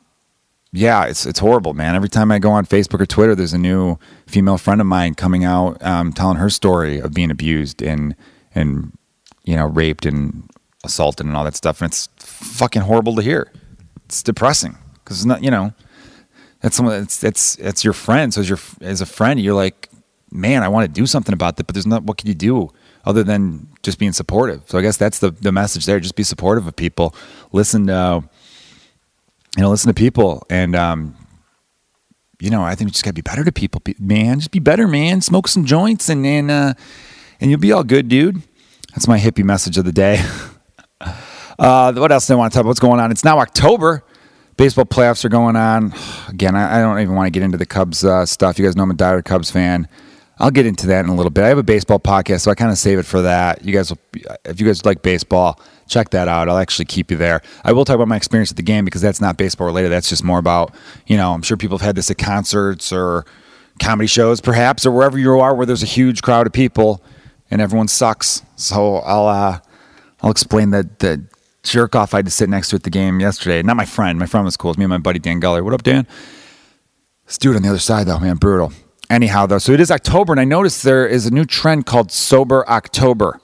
[0.73, 1.95] yeah, it's it's horrible, man.
[1.95, 5.15] Every time I go on Facebook or Twitter, there's a new female friend of mine
[5.15, 8.17] coming out, um, telling her story of being abused and
[8.57, 8.98] and
[9.49, 10.49] you know raped and
[10.85, 13.53] assaulted and all that stuff, and it's fucking horrible to hear.
[14.07, 15.73] It's depressing because it's not, you know,
[16.61, 18.33] that's someone that's that's that's your friend.
[18.33, 19.89] So as your as a friend, you're like,
[20.31, 22.05] man, I want to do something about that, but there's not.
[22.05, 22.71] What can you do
[23.05, 24.63] other than just being supportive?
[24.67, 26.01] So I guess that's the the message there.
[26.01, 27.15] Just be supportive of people.
[27.53, 28.25] Listen to
[29.59, 30.47] you know, listen to people.
[30.49, 31.17] And, um,
[32.41, 34.39] you know, I think we just got to be better to people, man.
[34.39, 35.21] Just be better, man.
[35.21, 36.75] Smoke some joints and, and, uh,
[37.41, 38.43] and you'll be all good, dude.
[38.91, 40.25] That's my hippie message of the day.
[41.59, 42.69] uh, what else do I want to talk about?
[42.69, 43.11] What's going on?
[43.11, 44.03] It's now October.
[44.57, 45.95] Baseball playoffs are going on.
[46.29, 48.59] Again, I, I don't even want to get into the Cubs uh, stuff.
[48.59, 49.89] You guys know I'm a diehard Cubs fan.
[50.41, 51.45] I'll get into that in a little bit.
[51.45, 53.65] I have a baseball podcast, so I kind of save it for that.
[53.65, 53.99] You guys, will,
[54.45, 56.49] if you guys like baseball, check that out.
[56.49, 57.43] I'll actually keep you there.
[57.65, 59.89] I will talk about my experience at the game because that's not baseball related.
[59.89, 60.73] That's just more about,
[61.09, 63.27] you know, I'm sure people have had this at concerts or
[63.81, 67.03] comedy shows, perhaps, or wherever you are where there's a huge crowd of people
[67.51, 68.43] and everyone sucks.
[68.57, 69.61] So I'll, uh,
[70.23, 71.25] I'll explain that the
[71.63, 73.63] jerk off I had to sit next to at the game yesterday.
[73.63, 74.19] Not my friend.
[74.19, 74.71] My friend was cool.
[74.71, 75.63] It's me and my buddy Dan Guller.
[75.63, 76.07] What up, Dan?
[77.27, 78.73] This dude on the other side, though, man, brutal.
[79.11, 82.11] Anyhow, though, so it is October, and I noticed there is a new trend called
[82.11, 83.41] Sober October.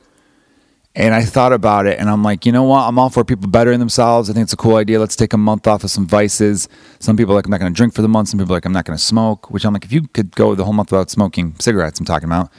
[0.96, 2.82] And I thought about it, and I'm like, you know what?
[2.86, 4.30] I'm all for people bettering themselves.
[4.30, 5.00] I think it's a cool idea.
[5.00, 6.68] Let's take a month off of some vices.
[7.00, 8.28] Some people like, I'm not going to drink for the month.
[8.28, 9.50] Some people like, I'm not going to smoke.
[9.50, 12.28] Which I'm like, if you could go the whole month without smoking cigarettes, I'm talking
[12.28, 12.50] about,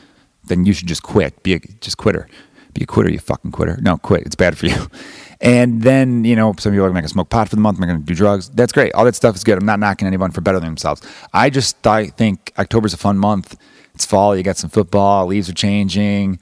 [0.47, 1.41] then you should just quit.
[1.43, 2.27] Be a just quitter.
[2.73, 3.77] Be a quitter, you fucking quitter.
[3.81, 4.23] No, quit.
[4.25, 4.87] It's bad for you.
[5.41, 7.77] And then, you know, some people are going to smoke pot for the month.
[7.79, 8.49] I'm going to do drugs.
[8.49, 8.93] That's great.
[8.93, 9.57] All that stuff is good.
[9.57, 11.01] I'm not knocking anyone for better than themselves.
[11.33, 13.57] I just I think October's a fun month.
[13.93, 14.35] It's fall.
[14.35, 15.27] You got some football.
[15.27, 16.39] Leaves are changing.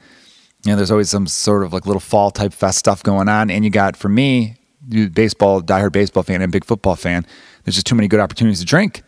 [0.64, 3.50] You know, there's always some sort of like little fall type fest stuff going on.
[3.50, 7.26] And you got, for me, you baseball, diehard baseball fan and big football fan,
[7.64, 9.04] there's just too many good opportunities to drink.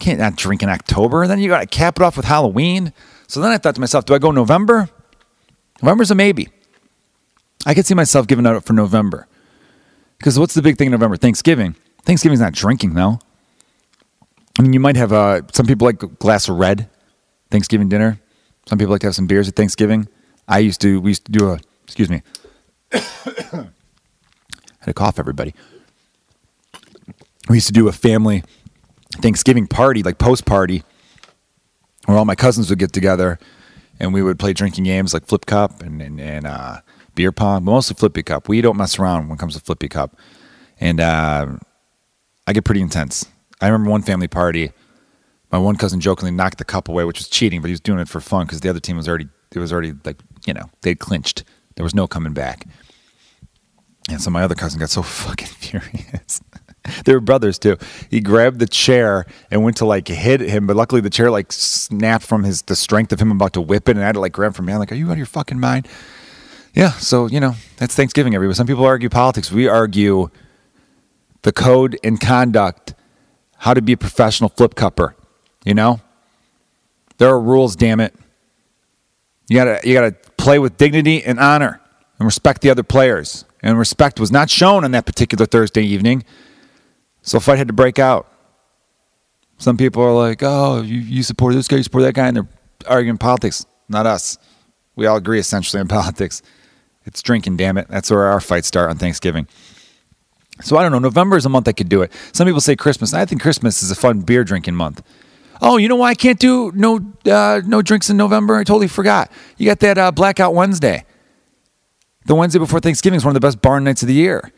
[0.00, 1.26] Can't not drink in October.
[1.26, 2.92] Then you got to cap it off with Halloween.
[3.28, 4.88] So then I thought to myself, do I go November?
[5.82, 6.48] November's a maybe.
[7.66, 9.28] I could see myself giving up for November.
[10.16, 11.16] Because what's the big thing in November?
[11.16, 11.76] Thanksgiving.
[12.04, 13.20] Thanksgiving's not drinking, though.
[14.58, 16.88] I mean, you might have uh, some people like a glass of red
[17.50, 18.18] Thanksgiving dinner.
[18.66, 20.08] Some people like to have some beers at Thanksgiving.
[20.48, 22.22] I used to, we used to do a, excuse me,
[22.92, 23.68] had
[24.86, 25.54] a cough, everybody.
[27.48, 28.42] We used to do a family
[29.12, 30.82] Thanksgiving party, like post party,
[32.08, 33.38] where all my cousins would get together
[34.00, 36.78] and we would play drinking games like Flip Cup and, and, and uh,
[37.14, 38.48] beer pong, but mostly Flippy Cup.
[38.48, 40.16] We don't mess around when it comes to Flippy Cup.
[40.80, 41.48] And uh,
[42.46, 43.26] I get pretty intense.
[43.60, 44.72] I remember one family party,
[45.52, 47.98] my one cousin jokingly knocked the cup away, which was cheating, but he was doing
[47.98, 50.16] it for fun because the other team was already, it was already like,
[50.46, 51.44] you know, they'd clinched.
[51.74, 52.66] There was no coming back.
[54.08, 56.40] And so my other cousin got so fucking furious.
[57.04, 57.76] they were brothers too.
[58.10, 61.52] He grabbed the chair and went to like hit him, but luckily the chair like
[61.52, 64.20] snapped from his the strength of him about to whip it, and I had to
[64.20, 64.72] like grab from me.
[64.72, 65.88] I'm like, "Are you out of your fucking mind?"
[66.74, 68.54] Yeah, so, you know, that's Thanksgiving, everybody.
[68.54, 69.50] Some people argue politics.
[69.50, 70.30] We argue
[71.42, 72.94] the code and conduct,
[73.56, 75.14] how to be a professional flip cupper.
[75.64, 76.00] You know?
[77.18, 78.14] There are rules, damn it.
[79.48, 81.80] You gotta you gotta play with dignity and honor.
[82.18, 83.44] and respect the other players.
[83.60, 86.24] And respect was not shown on that particular Thursday evening.
[87.28, 88.26] So a fight had to break out.
[89.58, 92.36] Some people are like, oh, you, you support this guy, you support that guy, and
[92.38, 92.48] they're
[92.86, 93.66] arguing politics.
[93.86, 94.38] Not us.
[94.96, 96.40] We all agree essentially on politics.
[97.04, 97.86] It's drinking, damn it.
[97.88, 99.46] That's where our fights start on Thanksgiving.
[100.62, 101.00] So I don't know.
[101.00, 102.12] November is a month I could do it.
[102.32, 103.12] Some people say Christmas.
[103.12, 105.02] I think Christmas is a fun beer drinking month.
[105.60, 108.56] Oh, you know why I can't do no uh, no drinks in November?
[108.56, 109.30] I totally forgot.
[109.58, 111.04] You got that uh, Blackout Wednesday.
[112.24, 114.50] The Wednesday before Thanksgiving is one of the best barn nights of the year.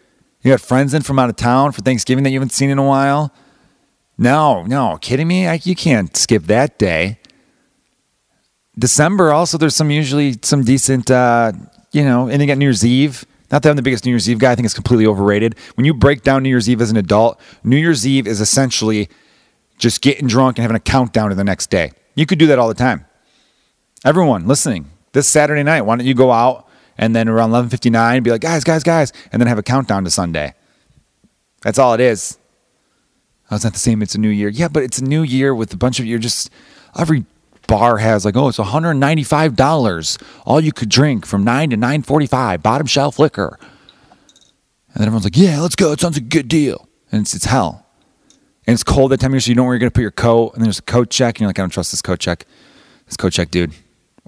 [0.42, 2.79] You got friends in from out of town for Thanksgiving that you haven't seen in
[2.79, 3.33] a while.
[4.16, 5.46] No, no, kidding me?
[5.46, 7.18] I, you can't skip that day.
[8.79, 11.53] December also, there's some usually some decent, uh,
[11.92, 13.26] you know, and you got New Year's Eve.
[13.50, 14.53] Not that I'm the biggest New Year's Eve guy.
[14.53, 15.57] I think it's completely overrated.
[15.74, 19.09] When you break down New Year's Eve as an adult, New Year's Eve is essentially
[19.76, 21.92] just getting drunk and having a countdown to the next day.
[22.14, 23.07] You could do that all the time.
[24.05, 26.68] Everyone listening, this Saturday night, why don't you go out
[27.01, 30.11] and then around 11:59 be like, guys, guys, guys, and then have a countdown to
[30.11, 30.55] Sunday.
[31.63, 32.39] That's all it is.
[33.51, 34.03] Oh, it's not the same.
[34.03, 34.49] It's a new year.
[34.49, 36.51] Yeah, but it's a new year with a bunch of you're just
[36.97, 37.25] every
[37.67, 40.23] bar has like, oh, it's $195.
[40.45, 43.59] All you could drink from 9 to 945, bottom shelf liquor.
[43.61, 45.93] And then everyone's like, yeah, let's go.
[45.93, 46.89] It sounds like a good deal.
[47.11, 47.87] And it's, it's hell.
[48.67, 49.95] And it's cold that time of year, so you don't know where you're going to
[49.95, 50.55] put your coat.
[50.55, 52.45] And there's a coat check, and you're like, I don't trust this coat check.
[53.07, 53.73] This coat check dude.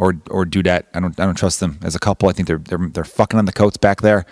[0.02, 0.86] Or or dudette.
[0.94, 2.28] I don't I don't trust them as a couple.
[2.28, 4.26] I think they're they're they're fucking on the coats back there.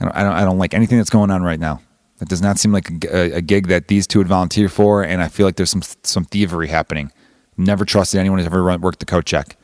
[0.00, 1.82] I don't I don't, I don't like anything that's going on right now.
[2.22, 5.22] It does not seem like a, a, gig that these two would volunteer for, and
[5.22, 7.12] I feel like there's some some thievery happening.
[7.58, 9.58] Never trusted anyone who's ever run, worked the coat check.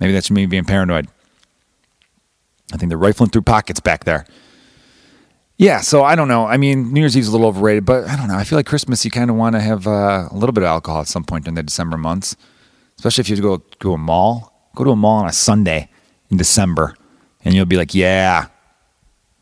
[0.00, 1.08] Maybe that's me being paranoid.
[2.72, 4.26] I think they're rifling through pockets back there.
[5.58, 6.46] Yeah, so I don't know.
[6.46, 8.36] I mean, New Year's Eve is a little overrated, but I don't know.
[8.36, 10.68] I feel like Christmas, you kind of want to have uh, a little bit of
[10.68, 12.36] alcohol at some point in the December months,
[12.98, 14.52] especially if you go to a mall.
[14.74, 15.88] Go to a mall on a Sunday
[16.30, 16.94] in December,
[17.44, 18.46] and you'll be like, "Yeah,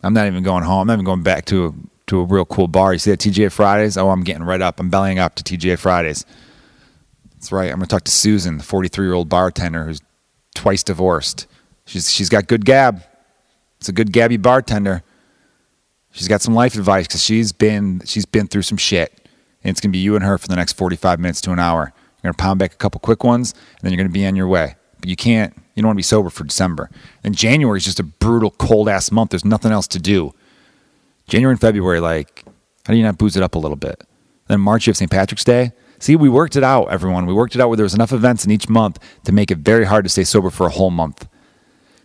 [0.02, 0.82] I'm not even going home.
[0.82, 1.72] I'm not even going back to a,
[2.08, 3.96] to a real cool bar." You see that TGI Fridays?
[3.96, 4.78] Oh, I'm getting right up.
[4.78, 6.24] I'm bellying up to TGI Fridays.
[7.32, 7.70] That's right.
[7.70, 10.00] I'm going to talk to Susan, the 43 year old bartender who's
[10.54, 11.46] twice divorced.
[11.84, 13.02] She's she's got good gab.
[13.78, 15.02] It's a good gabby bartender.
[16.12, 19.28] She's got some life advice because she's been she's been through some shit,
[19.62, 21.58] and it's gonna be you and her for the next forty five minutes to an
[21.58, 21.92] hour.
[22.24, 24.48] You're gonna pound back a couple quick ones, and then you're gonna be on your
[24.48, 24.76] way.
[24.98, 25.54] But you can't.
[25.74, 26.88] You don't want to be sober for December.
[27.22, 29.30] And January is just a brutal, cold ass month.
[29.30, 30.32] There's nothing else to do.
[31.26, 32.44] January and February, like,
[32.86, 34.04] how do you not booze it up a little bit?
[34.46, 35.10] Then March, you have St.
[35.10, 35.72] Patrick's Day.
[35.98, 37.26] See, we worked it out, everyone.
[37.26, 39.58] We worked it out where there was enough events in each month to make it
[39.58, 41.26] very hard to stay sober for a whole month.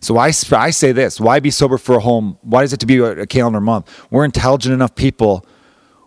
[0.00, 2.86] So I, I say this why be sober for a whole, why does it to
[2.86, 3.90] be a, a calendar month?
[4.10, 5.44] We're intelligent enough people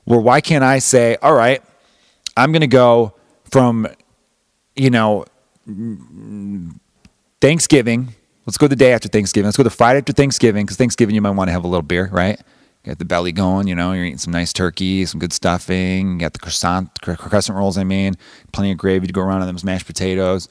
[0.05, 1.61] where why can't I say, all right,
[2.35, 3.15] I'm going to go
[3.51, 3.87] from,
[4.75, 5.25] you know,
[7.41, 8.13] Thanksgiving.
[8.45, 9.45] Let's go the day after Thanksgiving.
[9.45, 11.81] Let's go the Friday after Thanksgiving because Thanksgiving you might want to have a little
[11.81, 12.39] beer, right?
[12.83, 16.13] Got the belly going, you know, you're eating some nice turkey, some good stuffing.
[16.13, 18.15] You got the croissant, crescent rolls, I mean,
[18.51, 20.49] plenty of gravy to go around on them mashed potatoes.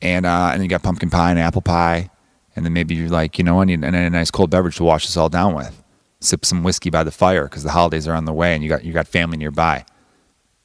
[0.00, 2.10] And, uh, and then you got pumpkin pie and apple pie.
[2.56, 5.06] And then maybe you're like, you know, I need, a nice cold beverage to wash
[5.06, 5.80] this all down with.
[6.20, 8.68] Sip some whiskey by the fire because the holidays are on the way and you
[8.68, 9.84] got, you got family nearby.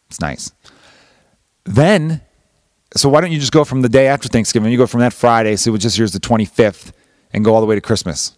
[0.09, 0.51] It's nice.
[1.63, 2.21] Then,
[2.95, 4.71] so why don't you just go from the day after Thanksgiving?
[4.71, 6.91] You go from that Friday, so it just here's the 25th,
[7.33, 8.37] and go all the way to Christmas.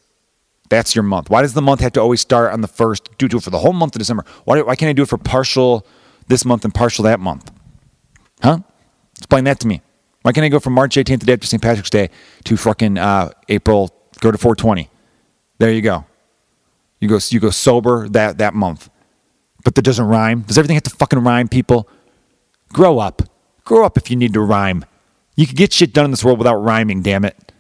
[0.69, 1.29] That's your month.
[1.29, 3.09] Why does the month have to always start on the first?
[3.17, 4.23] Do, it for the whole month of December.
[4.45, 5.85] Why, why can't I do it for partial
[6.27, 7.51] this month and partial that month?
[8.41, 8.59] Huh?
[9.17, 9.81] Explain that to me.
[10.21, 11.61] Why can't I go from March 18th, the day after St.
[11.61, 12.09] Patrick's Day,
[12.43, 14.89] to fucking uh, April, go to 420?
[15.57, 16.05] There you go.
[16.99, 18.89] You go, you go sober that, that month.
[19.63, 20.41] But that doesn't rhyme.
[20.41, 21.89] Does everything have to fucking rhyme, people?
[22.73, 23.23] Grow up.
[23.69, 24.83] Grow up if you need to rhyme.
[25.35, 27.51] You can get shit done in this world without rhyming, damn it.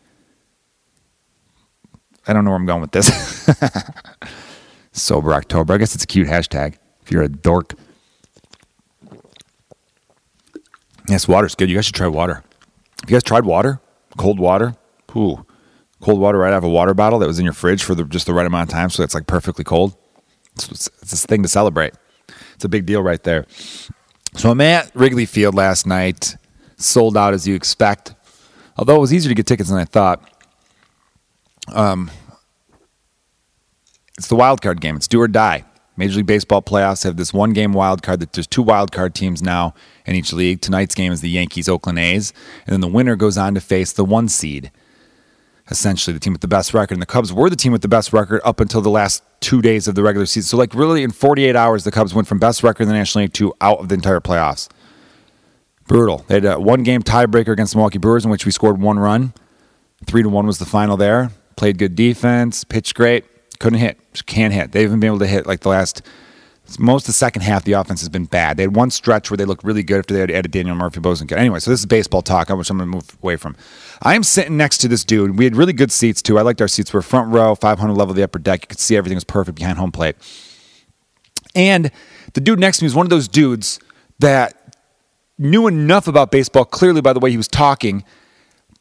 [2.27, 3.47] I don't know where I'm going with this.
[4.91, 5.75] sober October.
[5.75, 7.75] I guess it's a cute hashtag if you're a dork.
[11.07, 11.69] Yes, water's good.
[11.69, 12.43] You guys should try water.
[13.07, 13.79] You guys tried water?
[14.17, 14.75] Cold water?
[15.15, 15.45] Ooh.
[16.01, 18.03] Cold water right out of a water bottle that was in your fridge for the,
[18.03, 19.95] just the right amount of time so it's like perfectly cold.
[20.55, 21.93] It's, it's, it's a thing to celebrate.
[22.55, 23.45] It's a big deal right there.
[24.35, 26.35] So I'm at Wrigley Field last night,
[26.77, 28.13] sold out as you expect.
[28.77, 30.23] Although it was easier to get tickets than I thought.
[31.73, 32.09] Um,
[34.17, 34.95] it's the wild card game.
[34.95, 35.65] It's do or die.
[35.97, 39.13] Major League Baseball playoffs have this one game wild card that there's two wild card
[39.13, 39.73] teams now
[40.05, 40.61] in each league.
[40.61, 42.31] Tonight's game is the Yankees Oakland A's,
[42.65, 44.71] and then the winner goes on to face the one seed.
[45.69, 46.95] Essentially, the team with the best record.
[46.95, 49.61] And the Cubs were the team with the best record up until the last two
[49.61, 50.47] days of the regular season.
[50.47, 53.23] So, like, really, in 48 hours, the Cubs went from best record in the National
[53.23, 54.67] League to out of the entire playoffs.
[55.87, 56.25] Brutal.
[56.27, 58.99] They had a one game tiebreaker against the Milwaukee Brewers in which we scored one
[58.99, 59.33] run.
[60.05, 61.31] Three to one was the final there.
[61.55, 63.25] played good defense, pitched great,
[63.59, 64.71] couldn't hit, just can't hit.
[64.71, 66.01] They haven't been able to hit like the last
[66.77, 68.57] most of the second half, the offense has been bad.
[68.57, 70.99] They had one stretch where they looked really good after they had added Daniel Murphy
[70.99, 71.37] Bosenkin.
[71.37, 73.55] Anyway, so this is baseball talk, which I'm going to move away from.
[74.01, 75.37] I am sitting next to this dude.
[75.37, 76.37] We had really good seats too.
[76.39, 76.93] I liked our seats.
[76.93, 78.63] We are front row, 500 level of the upper deck.
[78.63, 80.15] You could see everything was perfect behind home plate.
[81.55, 81.91] And
[82.33, 83.79] the dude next to me was one of those dudes
[84.19, 84.75] that
[85.37, 88.03] knew enough about baseball, clearly by the way he was talking,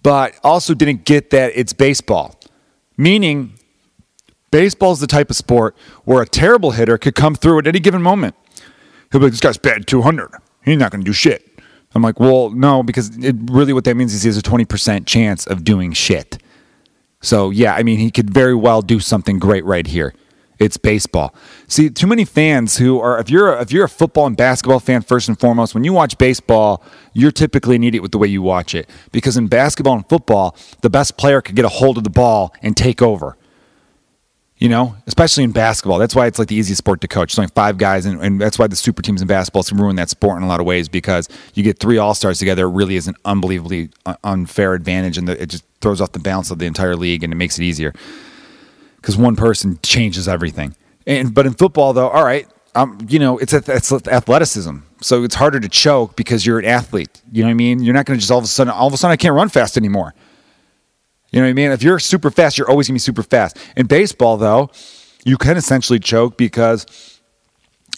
[0.02, 2.38] but also didn't get that it's baseball.
[2.96, 3.54] Meaning,
[4.50, 7.80] baseball is the type of sport where a terrible hitter could come through at any
[7.80, 8.34] given moment.
[9.10, 10.30] He'll be like, this guy's bad 200.
[10.64, 11.47] He's not going to do shit.
[11.94, 15.06] I'm like, well, no, because it really what that means is he has a 20%
[15.06, 16.38] chance of doing shit.
[17.20, 20.14] So, yeah, I mean, he could very well do something great right here.
[20.58, 21.34] It's baseball.
[21.68, 24.80] See, too many fans who are if you're a, if you're a football and basketball
[24.80, 28.26] fan first and foremost, when you watch baseball, you're typically an idiot with the way
[28.26, 31.96] you watch it because in basketball and football, the best player could get a hold
[31.96, 33.36] of the ball and take over.
[34.58, 35.98] You know, especially in basketball.
[35.98, 37.32] That's why it's like the easiest sport to coach.
[37.32, 39.94] It's only five guys, and, and that's why the super teams in basketball can ruin
[39.96, 42.64] that sport in a lot of ways because you get three all stars together.
[42.64, 43.90] It really is an unbelievably
[44.24, 47.32] unfair advantage, and the, it just throws off the balance of the entire league, and
[47.32, 47.92] it makes it easier
[48.96, 50.74] because one person changes everything.
[51.06, 55.36] And but in football, though, all right, um, you know, it's it's athleticism, so it's
[55.36, 57.22] harder to choke because you're an athlete.
[57.32, 57.82] You know what I mean?
[57.82, 59.34] You're not going to just all of a sudden, all of a sudden, I can't
[59.34, 60.14] run fast anymore.
[61.30, 61.70] You know what I mean?
[61.70, 63.58] If you're super fast, you're always going to be super fast.
[63.76, 64.70] In baseball, though,
[65.24, 66.86] you can essentially choke because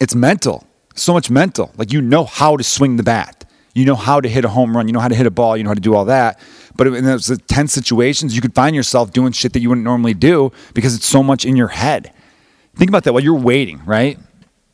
[0.01, 0.67] it's mental.
[0.97, 1.71] So much mental.
[1.77, 3.45] Like you know how to swing the bat.
[3.73, 4.89] You know how to hit a home run.
[4.89, 5.57] You know how to hit a ball.
[5.57, 6.41] You know how to do all that.
[6.75, 10.15] But in those tense situations, you could find yourself doing shit that you wouldn't normally
[10.15, 12.13] do because it's so much in your head.
[12.75, 14.19] Think about that while you're waiting, right?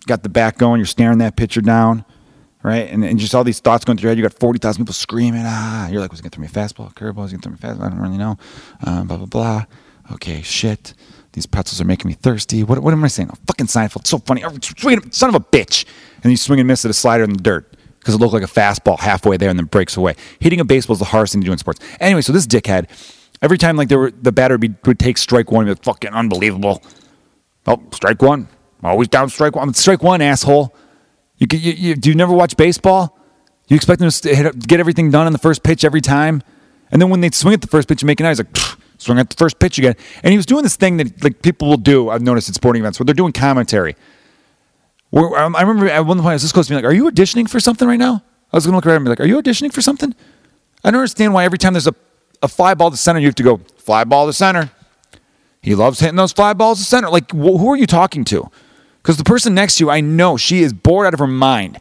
[0.06, 2.04] Got the back going, you're staring that pitcher down,
[2.66, 2.90] right?
[2.90, 4.18] And, and just all these thoughts going through your head.
[4.18, 5.88] You got 40,000 people screaming, ah.
[5.88, 7.22] You're like, was he going to throw me a fastball, curveball?
[7.22, 7.86] Was going to throw me a fastball?
[7.86, 8.36] I don't really know.
[8.84, 9.64] Uh, blah, blah, blah.
[10.14, 10.92] Okay, shit.
[11.32, 12.64] These pretzels are making me thirsty.
[12.64, 13.30] What, what am I saying?
[13.32, 14.00] Oh, fucking Seinfeld.
[14.00, 14.42] It's so funny.
[14.44, 14.52] Oh,
[15.10, 15.84] son of a bitch.
[16.24, 18.42] And you swing and miss at a slider in the dirt because it looked like
[18.42, 20.16] a fastball halfway there and then breaks away.
[20.40, 21.78] Hitting a baseball is the hardest thing to do in sports.
[22.00, 22.88] Anyway, so this dickhead,
[23.42, 26.12] every time like there were, the batter would, be, would take strike one, be fucking
[26.12, 26.82] unbelievable.
[27.66, 28.48] Oh, strike one.
[28.82, 29.72] Always down strike one.
[29.74, 30.74] Strike one, asshole.
[31.38, 33.18] You, you, you, do you never watch baseball?
[33.68, 36.42] You expect them to hit, get everything done on the first pitch every time?
[36.90, 38.56] And then when they swing at the first pitch and make an eye, he's like,
[38.98, 39.94] swing at the first pitch again.
[40.22, 42.82] And he was doing this thing that like people will do, I've noticed at sporting
[42.82, 43.96] events, where they're doing commentary.
[45.12, 47.10] Um, I remember at one point I was this close to me like, "Are you
[47.10, 48.22] auditioning for something right now?"
[48.52, 50.14] I was gonna look around and be like, "Are you auditioning for something?"
[50.84, 51.94] I don't understand why every time there's a,
[52.42, 54.70] a fly ball to center, you have to go fly ball to center.
[55.62, 57.08] He loves hitting those fly balls to center.
[57.08, 58.50] Like, wh- who are you talking to?
[59.06, 61.78] Because the person next to you, I know she is bored out of her mind.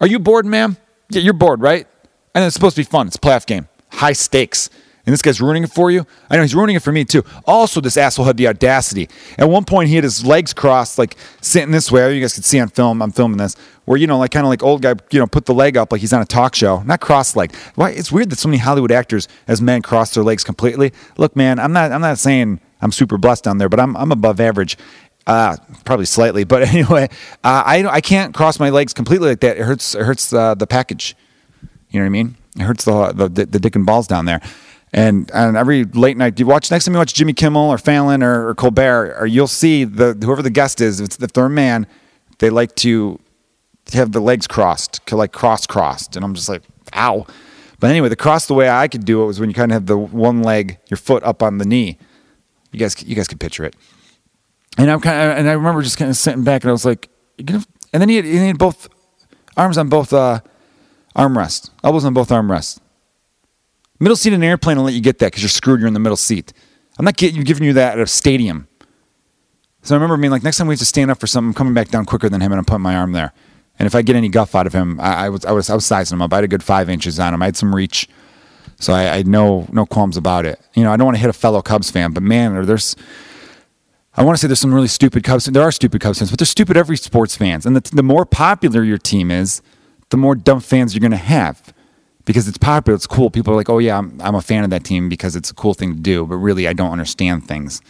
[0.00, 0.78] Are you bored, ma'am?
[1.10, 1.86] Yeah, you're bored, right?
[2.34, 3.08] And it's supposed to be fun.
[3.08, 4.70] It's a playoff game, high stakes
[5.04, 6.06] and this guy's ruining it for you.
[6.30, 7.24] I know he's ruining it for me too.
[7.44, 9.08] Also, this asshole had the audacity.
[9.36, 12.14] At one point, he had his legs crossed, like sitting this way.
[12.14, 13.02] You guys can see on film.
[13.02, 15.46] I'm filming this, where you know, like kind of like old guy, you know, put
[15.46, 17.56] the leg up like he's on a talk show, not cross legged.
[17.74, 17.90] Why?
[17.90, 20.92] It's weird that so many Hollywood actors, as men, cross their legs completely.
[21.16, 21.90] Look, man, I'm not.
[21.90, 24.78] I'm not saying I'm super blessed down there, but I'm I'm above average.
[25.26, 27.08] Uh, probably slightly, but anyway,
[27.44, 29.56] uh, I I can't cross my legs completely like that.
[29.56, 29.94] It hurts.
[29.94, 31.14] It hurts the package.
[31.90, 32.36] You know what I mean?
[32.56, 34.40] It hurts the, the the dick and balls down there.
[34.92, 38.22] And and every late night, you watch next time you watch Jimmy Kimmel or Fallon
[38.22, 41.50] or, or Colbert, or you'll see the whoever the guest is, if, if they're a
[41.50, 41.86] man,
[42.38, 43.18] they like to
[43.92, 46.62] have the legs crossed, like cross crossed, and I'm just like,
[46.94, 47.26] ow.
[47.80, 49.74] But anyway, the cross the way I could do it was when you kind of
[49.74, 51.98] have the one leg, your foot up on the knee.
[52.70, 53.74] You guys, you guys can picture it.
[54.78, 56.84] And I'm kind of, and I remember just kind of sitting back, and I was
[56.84, 58.88] like, and then he had, he had both
[59.56, 60.40] arms on both uh,
[61.14, 62.80] armrests, elbows on both armrests.
[64.00, 65.80] Middle seat in an airplane will let you get that because you're screwed.
[65.80, 66.52] You're in the middle seat.
[66.98, 68.66] I'm not getting, giving you that at a stadium.
[69.82, 71.54] So I remember being like, next time we have to stand up for something, I'm
[71.54, 73.32] coming back down quicker than him, and I'm putting my arm there.
[73.78, 75.74] And if I get any guff out of him, I, I was I was I
[75.74, 76.32] was sizing him up.
[76.32, 77.42] I had a good five inches on him.
[77.42, 78.08] I had some reach,
[78.78, 80.60] so I, I had no no qualms about it.
[80.74, 82.94] You know, I don't want to hit a fellow Cubs fan, but man, there's
[84.14, 85.46] I want to say there's some really stupid Cubs.
[85.46, 87.64] There are stupid Cubs fans, but there's stupid every sports fans.
[87.64, 89.62] And the, the more popular your team is,
[90.10, 91.72] the more dumb fans you're going to have
[92.24, 93.30] because it's popular, it's cool.
[93.30, 95.54] People are like, oh, yeah, I'm, I'm a fan of that team because it's a
[95.54, 97.80] cool thing to do, but really, I don't understand things.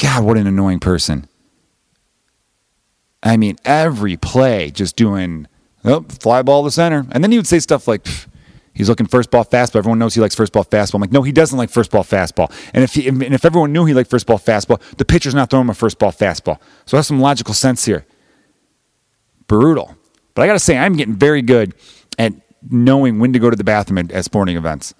[0.00, 1.28] God, what an annoying person.
[3.22, 5.46] I mean, every play just doing,
[5.84, 7.06] oh, fly ball to center.
[7.12, 8.06] And then he would say stuff like,
[8.74, 9.76] he's looking first ball fastball.
[9.76, 10.94] Everyone knows he likes first ball fastball.
[10.96, 12.52] I'm like, no, he doesn't like first ball fastball.
[12.72, 15.50] And if, he, and if everyone knew he liked first ball fastball, the pitcher's not
[15.50, 16.58] throwing him a first ball fastball.
[16.86, 18.06] So that's some logical sense here.
[19.46, 19.96] Brutal.
[20.34, 21.74] But I got to say, I'm getting very good
[22.18, 22.32] at
[22.68, 24.94] knowing when to go to the bathroom at, sporting events.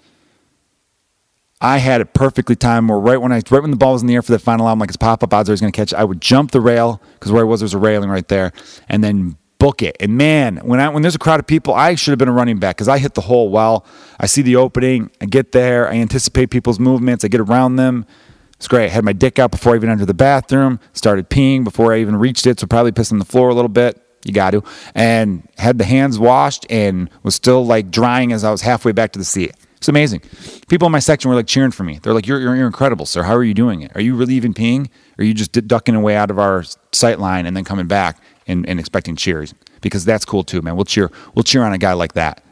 [1.61, 2.89] I had it perfectly timed.
[2.89, 4.65] Where right when I right when the ball was in the air for the final
[4.65, 5.93] out, I'm like it's pop up odds was going to catch.
[5.93, 5.99] it.
[5.99, 8.51] I would jump the rail because where I was there was a railing right there,
[8.89, 9.95] and then book it.
[9.99, 12.33] And man, when I when there's a crowd of people, I should have been a
[12.33, 13.85] running back because I hit the hole well.
[14.19, 18.07] I see the opening, I get there, I anticipate people's movements, I get around them.
[18.55, 18.85] It's great.
[18.85, 20.79] I had my dick out before I even entered the bathroom.
[20.93, 24.01] Started peeing before I even reached it, so probably pissing the floor a little bit.
[24.25, 24.63] You got to.
[24.93, 29.13] And had the hands washed and was still like drying as I was halfway back
[29.13, 29.53] to the seat.
[29.77, 30.21] It's amazing.
[30.69, 31.99] People in my section were like cheering for me.
[32.01, 33.23] They're like, "You're you're, you're incredible, sir.
[33.23, 33.91] How are you doing it?
[33.95, 34.89] Are you really even peeing?
[35.17, 38.21] Or are you just ducking away out of our sight line and then coming back
[38.51, 39.53] and, and expecting cheers?
[39.81, 40.75] Because that's cool too, man.
[40.75, 41.09] We'll cheer.
[41.33, 42.43] We'll cheer on a guy like that.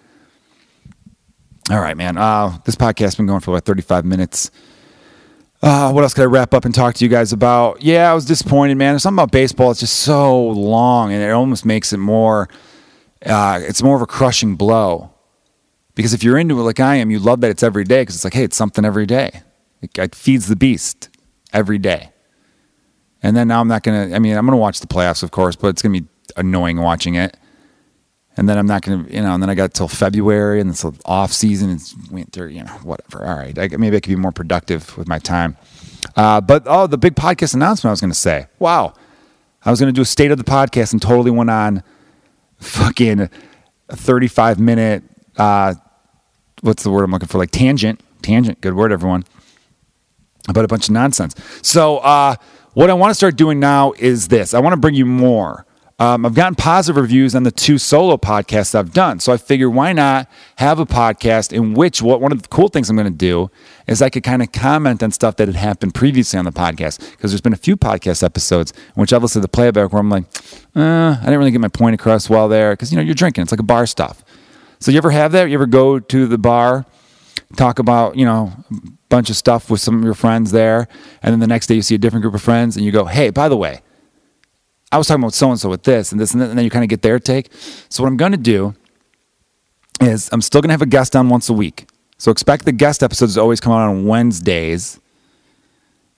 [1.69, 2.17] All right, man.
[2.17, 4.49] Uh, this podcast has been going for about 35 minutes.
[5.61, 7.81] Uh, what else could I wrap up and talk to you guys about?
[7.81, 8.93] Yeah, I was disappointed, man.
[8.93, 9.71] There's something about baseball.
[9.71, 12.47] It's just so long, and it almost makes it more.
[13.25, 15.11] Uh, it's more of a crushing blow
[15.93, 18.15] because if you're into it like I am, you love that it's every day because
[18.15, 19.41] it's like, hey, it's something every day.
[19.81, 21.09] It, it feeds the beast
[21.51, 22.11] every day.
[23.21, 24.15] And then now I'm not gonna.
[24.15, 26.07] I mean, I'm gonna watch the playoffs, of course, but it's gonna be
[26.37, 27.35] annoying watching it.
[28.37, 29.33] And then I'm not gonna, you know.
[29.33, 31.69] And then I got till February, and it's off season.
[31.71, 32.71] It's winter, you know.
[32.83, 33.25] Whatever.
[33.25, 33.57] All right.
[33.57, 35.57] I, maybe I could be more productive with my time.
[36.15, 38.47] Uh, but oh, the big podcast announcement I was gonna say.
[38.59, 38.93] Wow,
[39.65, 41.83] I was gonna do a state of the podcast and totally went on
[42.59, 43.21] fucking
[43.89, 45.03] a 35 minute.
[45.35, 45.73] Uh,
[46.61, 47.37] what's the word I'm looking for?
[47.37, 47.99] Like tangent.
[48.21, 48.61] Tangent.
[48.61, 49.25] Good word, everyone.
[50.47, 51.35] About a bunch of nonsense.
[51.61, 51.97] So.
[51.97, 52.35] uh
[52.73, 55.65] what I want to start doing now is this I want to bring you more.
[55.99, 59.19] Um, I've gotten positive reviews on the two solo podcasts I've done.
[59.19, 62.69] So I figure why not have a podcast in which what one of the cool
[62.69, 63.51] things I'm going to do
[63.85, 66.99] is I could kind of comment on stuff that had happened previously on the podcast.
[67.11, 69.99] Because there's been a few podcast episodes in which I've listened to the playback where
[69.99, 70.23] I'm like,
[70.73, 72.71] uh, I didn't really get my point across well there.
[72.71, 74.23] Because, you know, you're drinking, it's like a bar stuff.
[74.79, 75.49] So you ever have that?
[75.49, 76.85] You ever go to the bar,
[77.57, 78.53] talk about, you know,
[79.09, 80.87] bunch of stuff with some of your friends there,
[81.21, 83.05] and then the next day you see a different group of friends, and you go,
[83.05, 83.81] "Hey, by the way,
[84.91, 86.71] I was talking about so and so with this and this and, and then you
[86.71, 87.51] kind of get their take.
[87.89, 88.75] So what I'm going to do
[90.01, 91.87] is I'm still going to have a guest on once a week.
[92.17, 94.99] So expect the guest episodes to always come out on Wednesdays.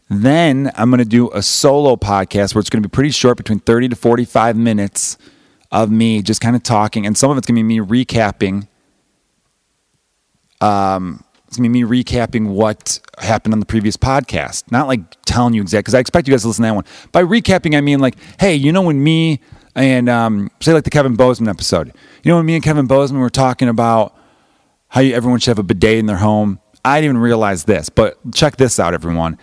[0.10, 3.38] Then I'm going to do a solo podcast where it's going to be pretty short,
[3.38, 5.18] between 30 to 45 minutes
[5.72, 8.68] of me just kind of talking, and some of it's going to be me recapping.
[10.60, 15.54] Um, it's gonna be me recapping what happened on the previous podcast, not like telling
[15.54, 15.82] you exactly.
[15.82, 16.86] Because I expect you guys to listen to that one.
[17.12, 19.42] By recapping, I mean like, hey, you know when me
[19.76, 21.94] and um, say like the Kevin Bozeman episode.
[22.24, 24.16] You know when me and Kevin Bozeman were talking about
[24.88, 26.62] how you, everyone should have a bidet in their home.
[26.86, 29.38] I didn't even realize this, but check this out, everyone.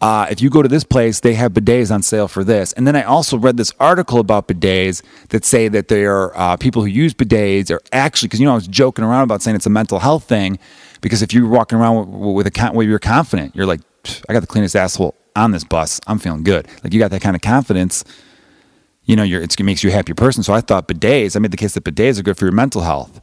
[0.00, 2.72] Uh, if you go to this place, they have bidets on sale for this.
[2.72, 6.56] And then I also read this article about bidets that say that there are uh,
[6.56, 9.56] people who use bidets are actually, because you know, I was joking around about saying
[9.56, 10.58] it's a mental health thing.
[11.00, 13.80] Because if you're walking around with, with a, where you're confident, you're like,
[14.28, 16.00] I got the cleanest asshole on this bus.
[16.06, 16.66] I'm feeling good.
[16.82, 18.04] Like you got that kind of confidence.
[19.04, 20.42] You know, you're, it makes you a happier person.
[20.42, 21.36] So I thought bidets.
[21.36, 23.20] I made the case that bidets are good for your mental health.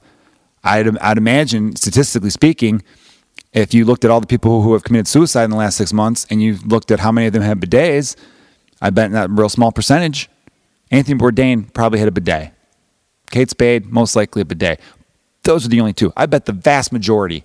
[0.64, 2.84] I'd, I'd imagine, statistically speaking,
[3.54, 5.94] if you looked at all the people who have committed suicide in the last six
[5.94, 8.16] months and you looked at how many of them have bidets,
[8.82, 10.30] I bet that real small percentage,
[10.92, 12.54] Anthony Bourdain probably had a bidet.
[13.32, 14.80] Kate Spade, most likely a bidet.
[15.44, 16.14] Those are the only two.
[16.16, 17.44] I bet the vast majority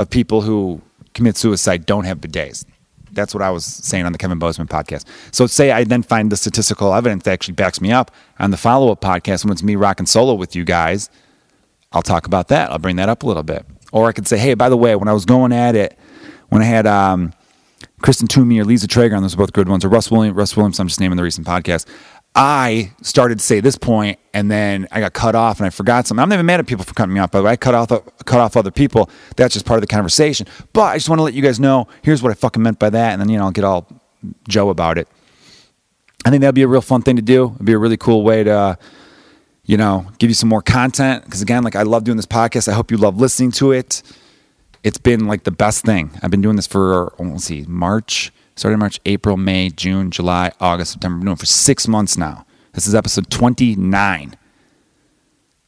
[0.00, 0.80] of people who
[1.14, 2.64] commit suicide don't have bidets.
[3.12, 5.04] That's what I was saying on the Kevin Bozeman podcast.
[5.32, 8.56] So say I then find the statistical evidence that actually backs me up on the
[8.56, 11.10] follow up podcast when it's me rocking solo with you guys.
[11.92, 12.70] I'll talk about that.
[12.70, 13.66] I'll bring that up a little bit.
[13.92, 15.98] Or I could say, hey, by the way, when I was going at it,
[16.48, 17.32] when I had um,
[18.00, 20.56] Kristen Toomey or Lisa Traeger on those are both good ones, or Russ Williams, Russ
[20.56, 21.86] Williams, I'm just naming the recent podcast.
[22.34, 26.06] I started to say this point, and then I got cut off, and I forgot
[26.06, 26.22] something.
[26.22, 27.32] I'm not even mad at people for cutting me off.
[27.32, 27.88] By the way, I cut off
[28.24, 29.10] cut off other people.
[29.36, 30.46] That's just part of the conversation.
[30.72, 31.88] But I just want to let you guys know.
[32.02, 33.88] Here's what I fucking meant by that, and then you know I'll get all
[34.48, 35.08] Joe about it.
[36.24, 37.52] I think that'd be a real fun thing to do.
[37.54, 38.78] It'd be a really cool way to,
[39.64, 41.24] you know, give you some more content.
[41.24, 42.68] Because again, like I love doing this podcast.
[42.68, 44.02] I hope you love listening to it.
[44.84, 46.10] It's been like the best thing.
[46.22, 50.92] I've been doing this for let's see, March started March, April, May, June, July, August,
[50.92, 51.24] September.
[51.24, 52.44] Doing for six months now.
[52.74, 54.36] This is episode 29.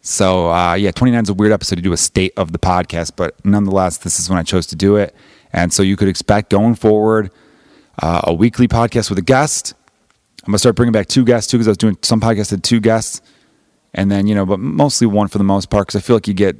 [0.02, 3.12] So, uh, yeah, 29 is a weird episode to do a state of the podcast,
[3.16, 5.14] but nonetheless, this is when I chose to do it.
[5.54, 7.30] And so you could expect going forward
[8.02, 9.72] uh, a weekly podcast with a guest.
[10.42, 12.52] I'm going to start bringing back two guests too, because I was doing some podcasts
[12.52, 13.22] with two guests.
[13.94, 16.28] And then, you know, but mostly one for the most part, because I feel like
[16.28, 16.56] you get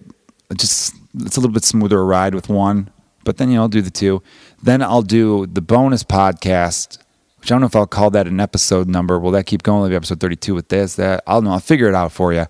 [0.57, 2.91] just, it's a little bit smoother a ride with one
[3.25, 4.23] but then you know, I'll do the two.
[4.62, 6.99] Then I'll do the bonus podcast,
[7.39, 9.18] which I don't know if I'll call that an episode number.
[9.18, 9.83] Will that keep going?
[9.83, 11.23] Will be episode 32 with this, that?
[11.27, 11.53] I'll know.
[11.53, 12.47] I'll figure it out for you.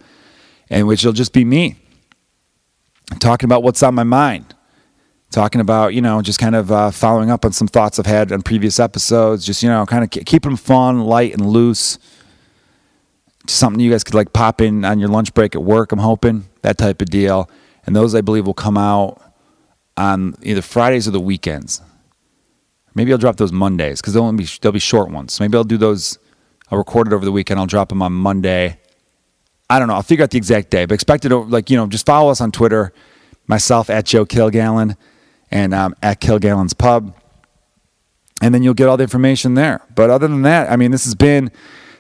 [0.71, 1.77] And which will just be me
[3.19, 4.55] talking about what's on my mind.
[5.31, 8.33] talking about, you know, just kind of uh, following up on some thoughts I've had
[8.33, 9.47] on previous episodes.
[9.47, 11.99] Just, you know, kind of keeping them fun, light, and loose.
[13.49, 16.45] Something you guys could like pop in on your lunch break at work, I'm hoping.
[16.61, 17.49] That type of deal.
[17.87, 19.32] And those, I believe, will come out
[19.97, 21.81] on either Fridays or the weekends.
[22.95, 25.41] Maybe I'll drop those Mondays because they'll be they'll be short ones.
[25.41, 26.19] Maybe I'll do those.
[26.71, 27.59] I'll record it over the weekend.
[27.59, 28.79] I'll drop them on Monday.
[29.71, 29.95] I don't know.
[29.95, 32.41] I'll figure out the exact day, but expect it like you know, just follow us
[32.41, 32.93] on Twitter,
[33.47, 34.97] myself at Joe Kilgallon
[35.51, 37.15] and um, at Kilgallon's Pub,
[38.43, 39.81] and then you'll get all the information there.
[39.95, 41.51] But other than that, I mean, this has been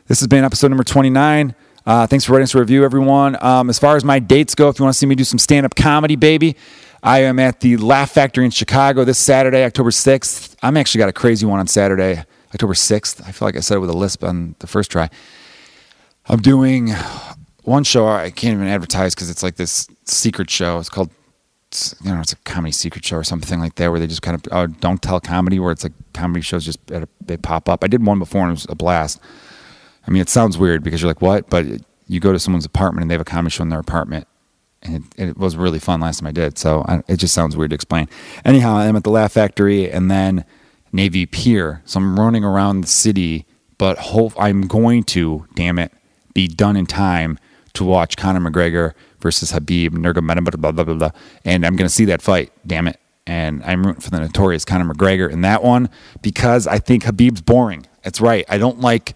[0.08, 1.54] this has been episode number twenty nine.
[1.86, 3.42] Uh, thanks for writing us a review, everyone.
[3.42, 5.38] Um, as far as my dates go, if you want to see me do some
[5.38, 6.56] stand up comedy, baby,
[7.02, 10.54] I am at the Laugh Factory in Chicago this Saturday, October 6th.
[10.62, 12.22] I'm actually got a crazy one on Saturday,
[12.54, 13.26] October 6th.
[13.26, 15.10] I feel like I said it with a lisp on the first try.
[16.26, 16.90] I'm doing
[17.64, 20.78] one show I can't even advertise because it's like this secret show.
[20.78, 21.10] It's called,
[22.04, 24.36] you know, it's a comedy secret show or something like that where they just kind
[24.36, 26.78] of uh, don't tell comedy, where it's like comedy shows just
[27.20, 27.82] they pop up.
[27.82, 29.20] I did one before and it was a blast.
[30.06, 31.50] I mean, it sounds weird because you're like, what?
[31.50, 31.66] But
[32.06, 34.28] you go to someone's apartment and they have a comedy show in their apartment.
[34.82, 36.58] And it, it was really fun last time I did.
[36.58, 38.08] So I, it just sounds weird to explain.
[38.44, 40.44] Anyhow, I'm at the Laugh Factory and then
[40.92, 41.82] Navy Pier.
[41.84, 43.46] So I'm running around the city,
[43.78, 45.92] but hope I'm going to, damn it,
[46.34, 47.38] be done in time
[47.74, 51.10] to watch Conor McGregor versus Habib Nurmagomedov, blah, blah, blah, blah.
[51.44, 52.98] And I'm going to see that fight, damn it.
[53.26, 55.88] And I'm rooting for the notorious Conor McGregor in that one
[56.22, 57.86] because I think Habib's boring.
[58.04, 58.44] It's right.
[58.48, 59.14] I don't like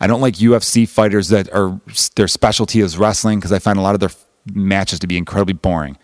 [0.00, 1.80] I don't like UFC fighters that are
[2.16, 4.10] their specialty is wrestling because I find a lot of their
[4.54, 5.96] matches to be incredibly boring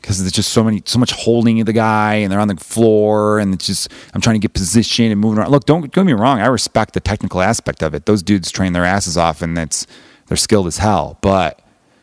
[0.00, 2.56] because there's just so many so much holding of the guy and they're on the
[2.56, 5.50] floor and it's just I'm trying to get position and moving around.
[5.50, 8.06] Look, don't, don't get me wrong, I respect the technical aspect of it.
[8.06, 9.86] Those dudes train their asses off and it's
[10.26, 11.18] they're skilled as hell.
[11.20, 11.60] But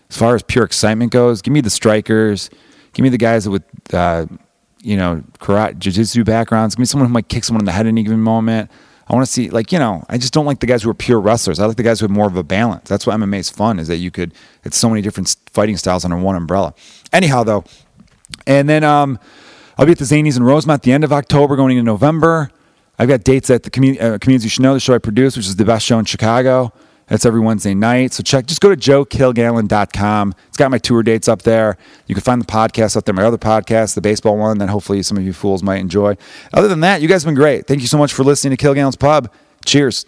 [0.10, 2.49] as far as pure excitement goes, give me the strikers,
[2.93, 4.28] give me the guys with uh,
[4.82, 6.76] you know karate, jiu-jitsu backgrounds.
[6.76, 8.70] Give me someone who might kick someone in the head at any given moment.
[9.10, 10.93] I want to see, like, you know, I just don't like the guys who are
[10.93, 11.60] pure wrestlers.
[11.60, 12.89] I like the guys who have more of a balance.
[12.89, 14.34] That's why MMA is fun, is that you could,
[14.66, 16.74] it's so many different fighting styles under one umbrella.
[17.14, 17.64] Anyhow, though,
[18.45, 19.18] and then um,
[19.78, 22.51] I'll be at the Zanies in Rosemont the end of October, going into November.
[22.99, 25.38] I've got dates at the community, uh, Comedians You Should Know, the show I produce,
[25.38, 26.74] which is the best show in Chicago.
[27.08, 28.14] That's every Wednesday night.
[28.14, 30.36] So check, just go to joekilgallon.com.
[30.47, 31.78] It's got my tour dates up there.
[32.08, 35.01] You can find the podcast up there, my other podcast, the baseball one, that hopefully
[35.03, 36.18] some of you fools might enjoy.
[36.53, 37.66] Other than that, you guys have been great.
[37.68, 39.32] Thank you so much for listening to Kilgallon's Pub.
[39.66, 40.05] Cheers.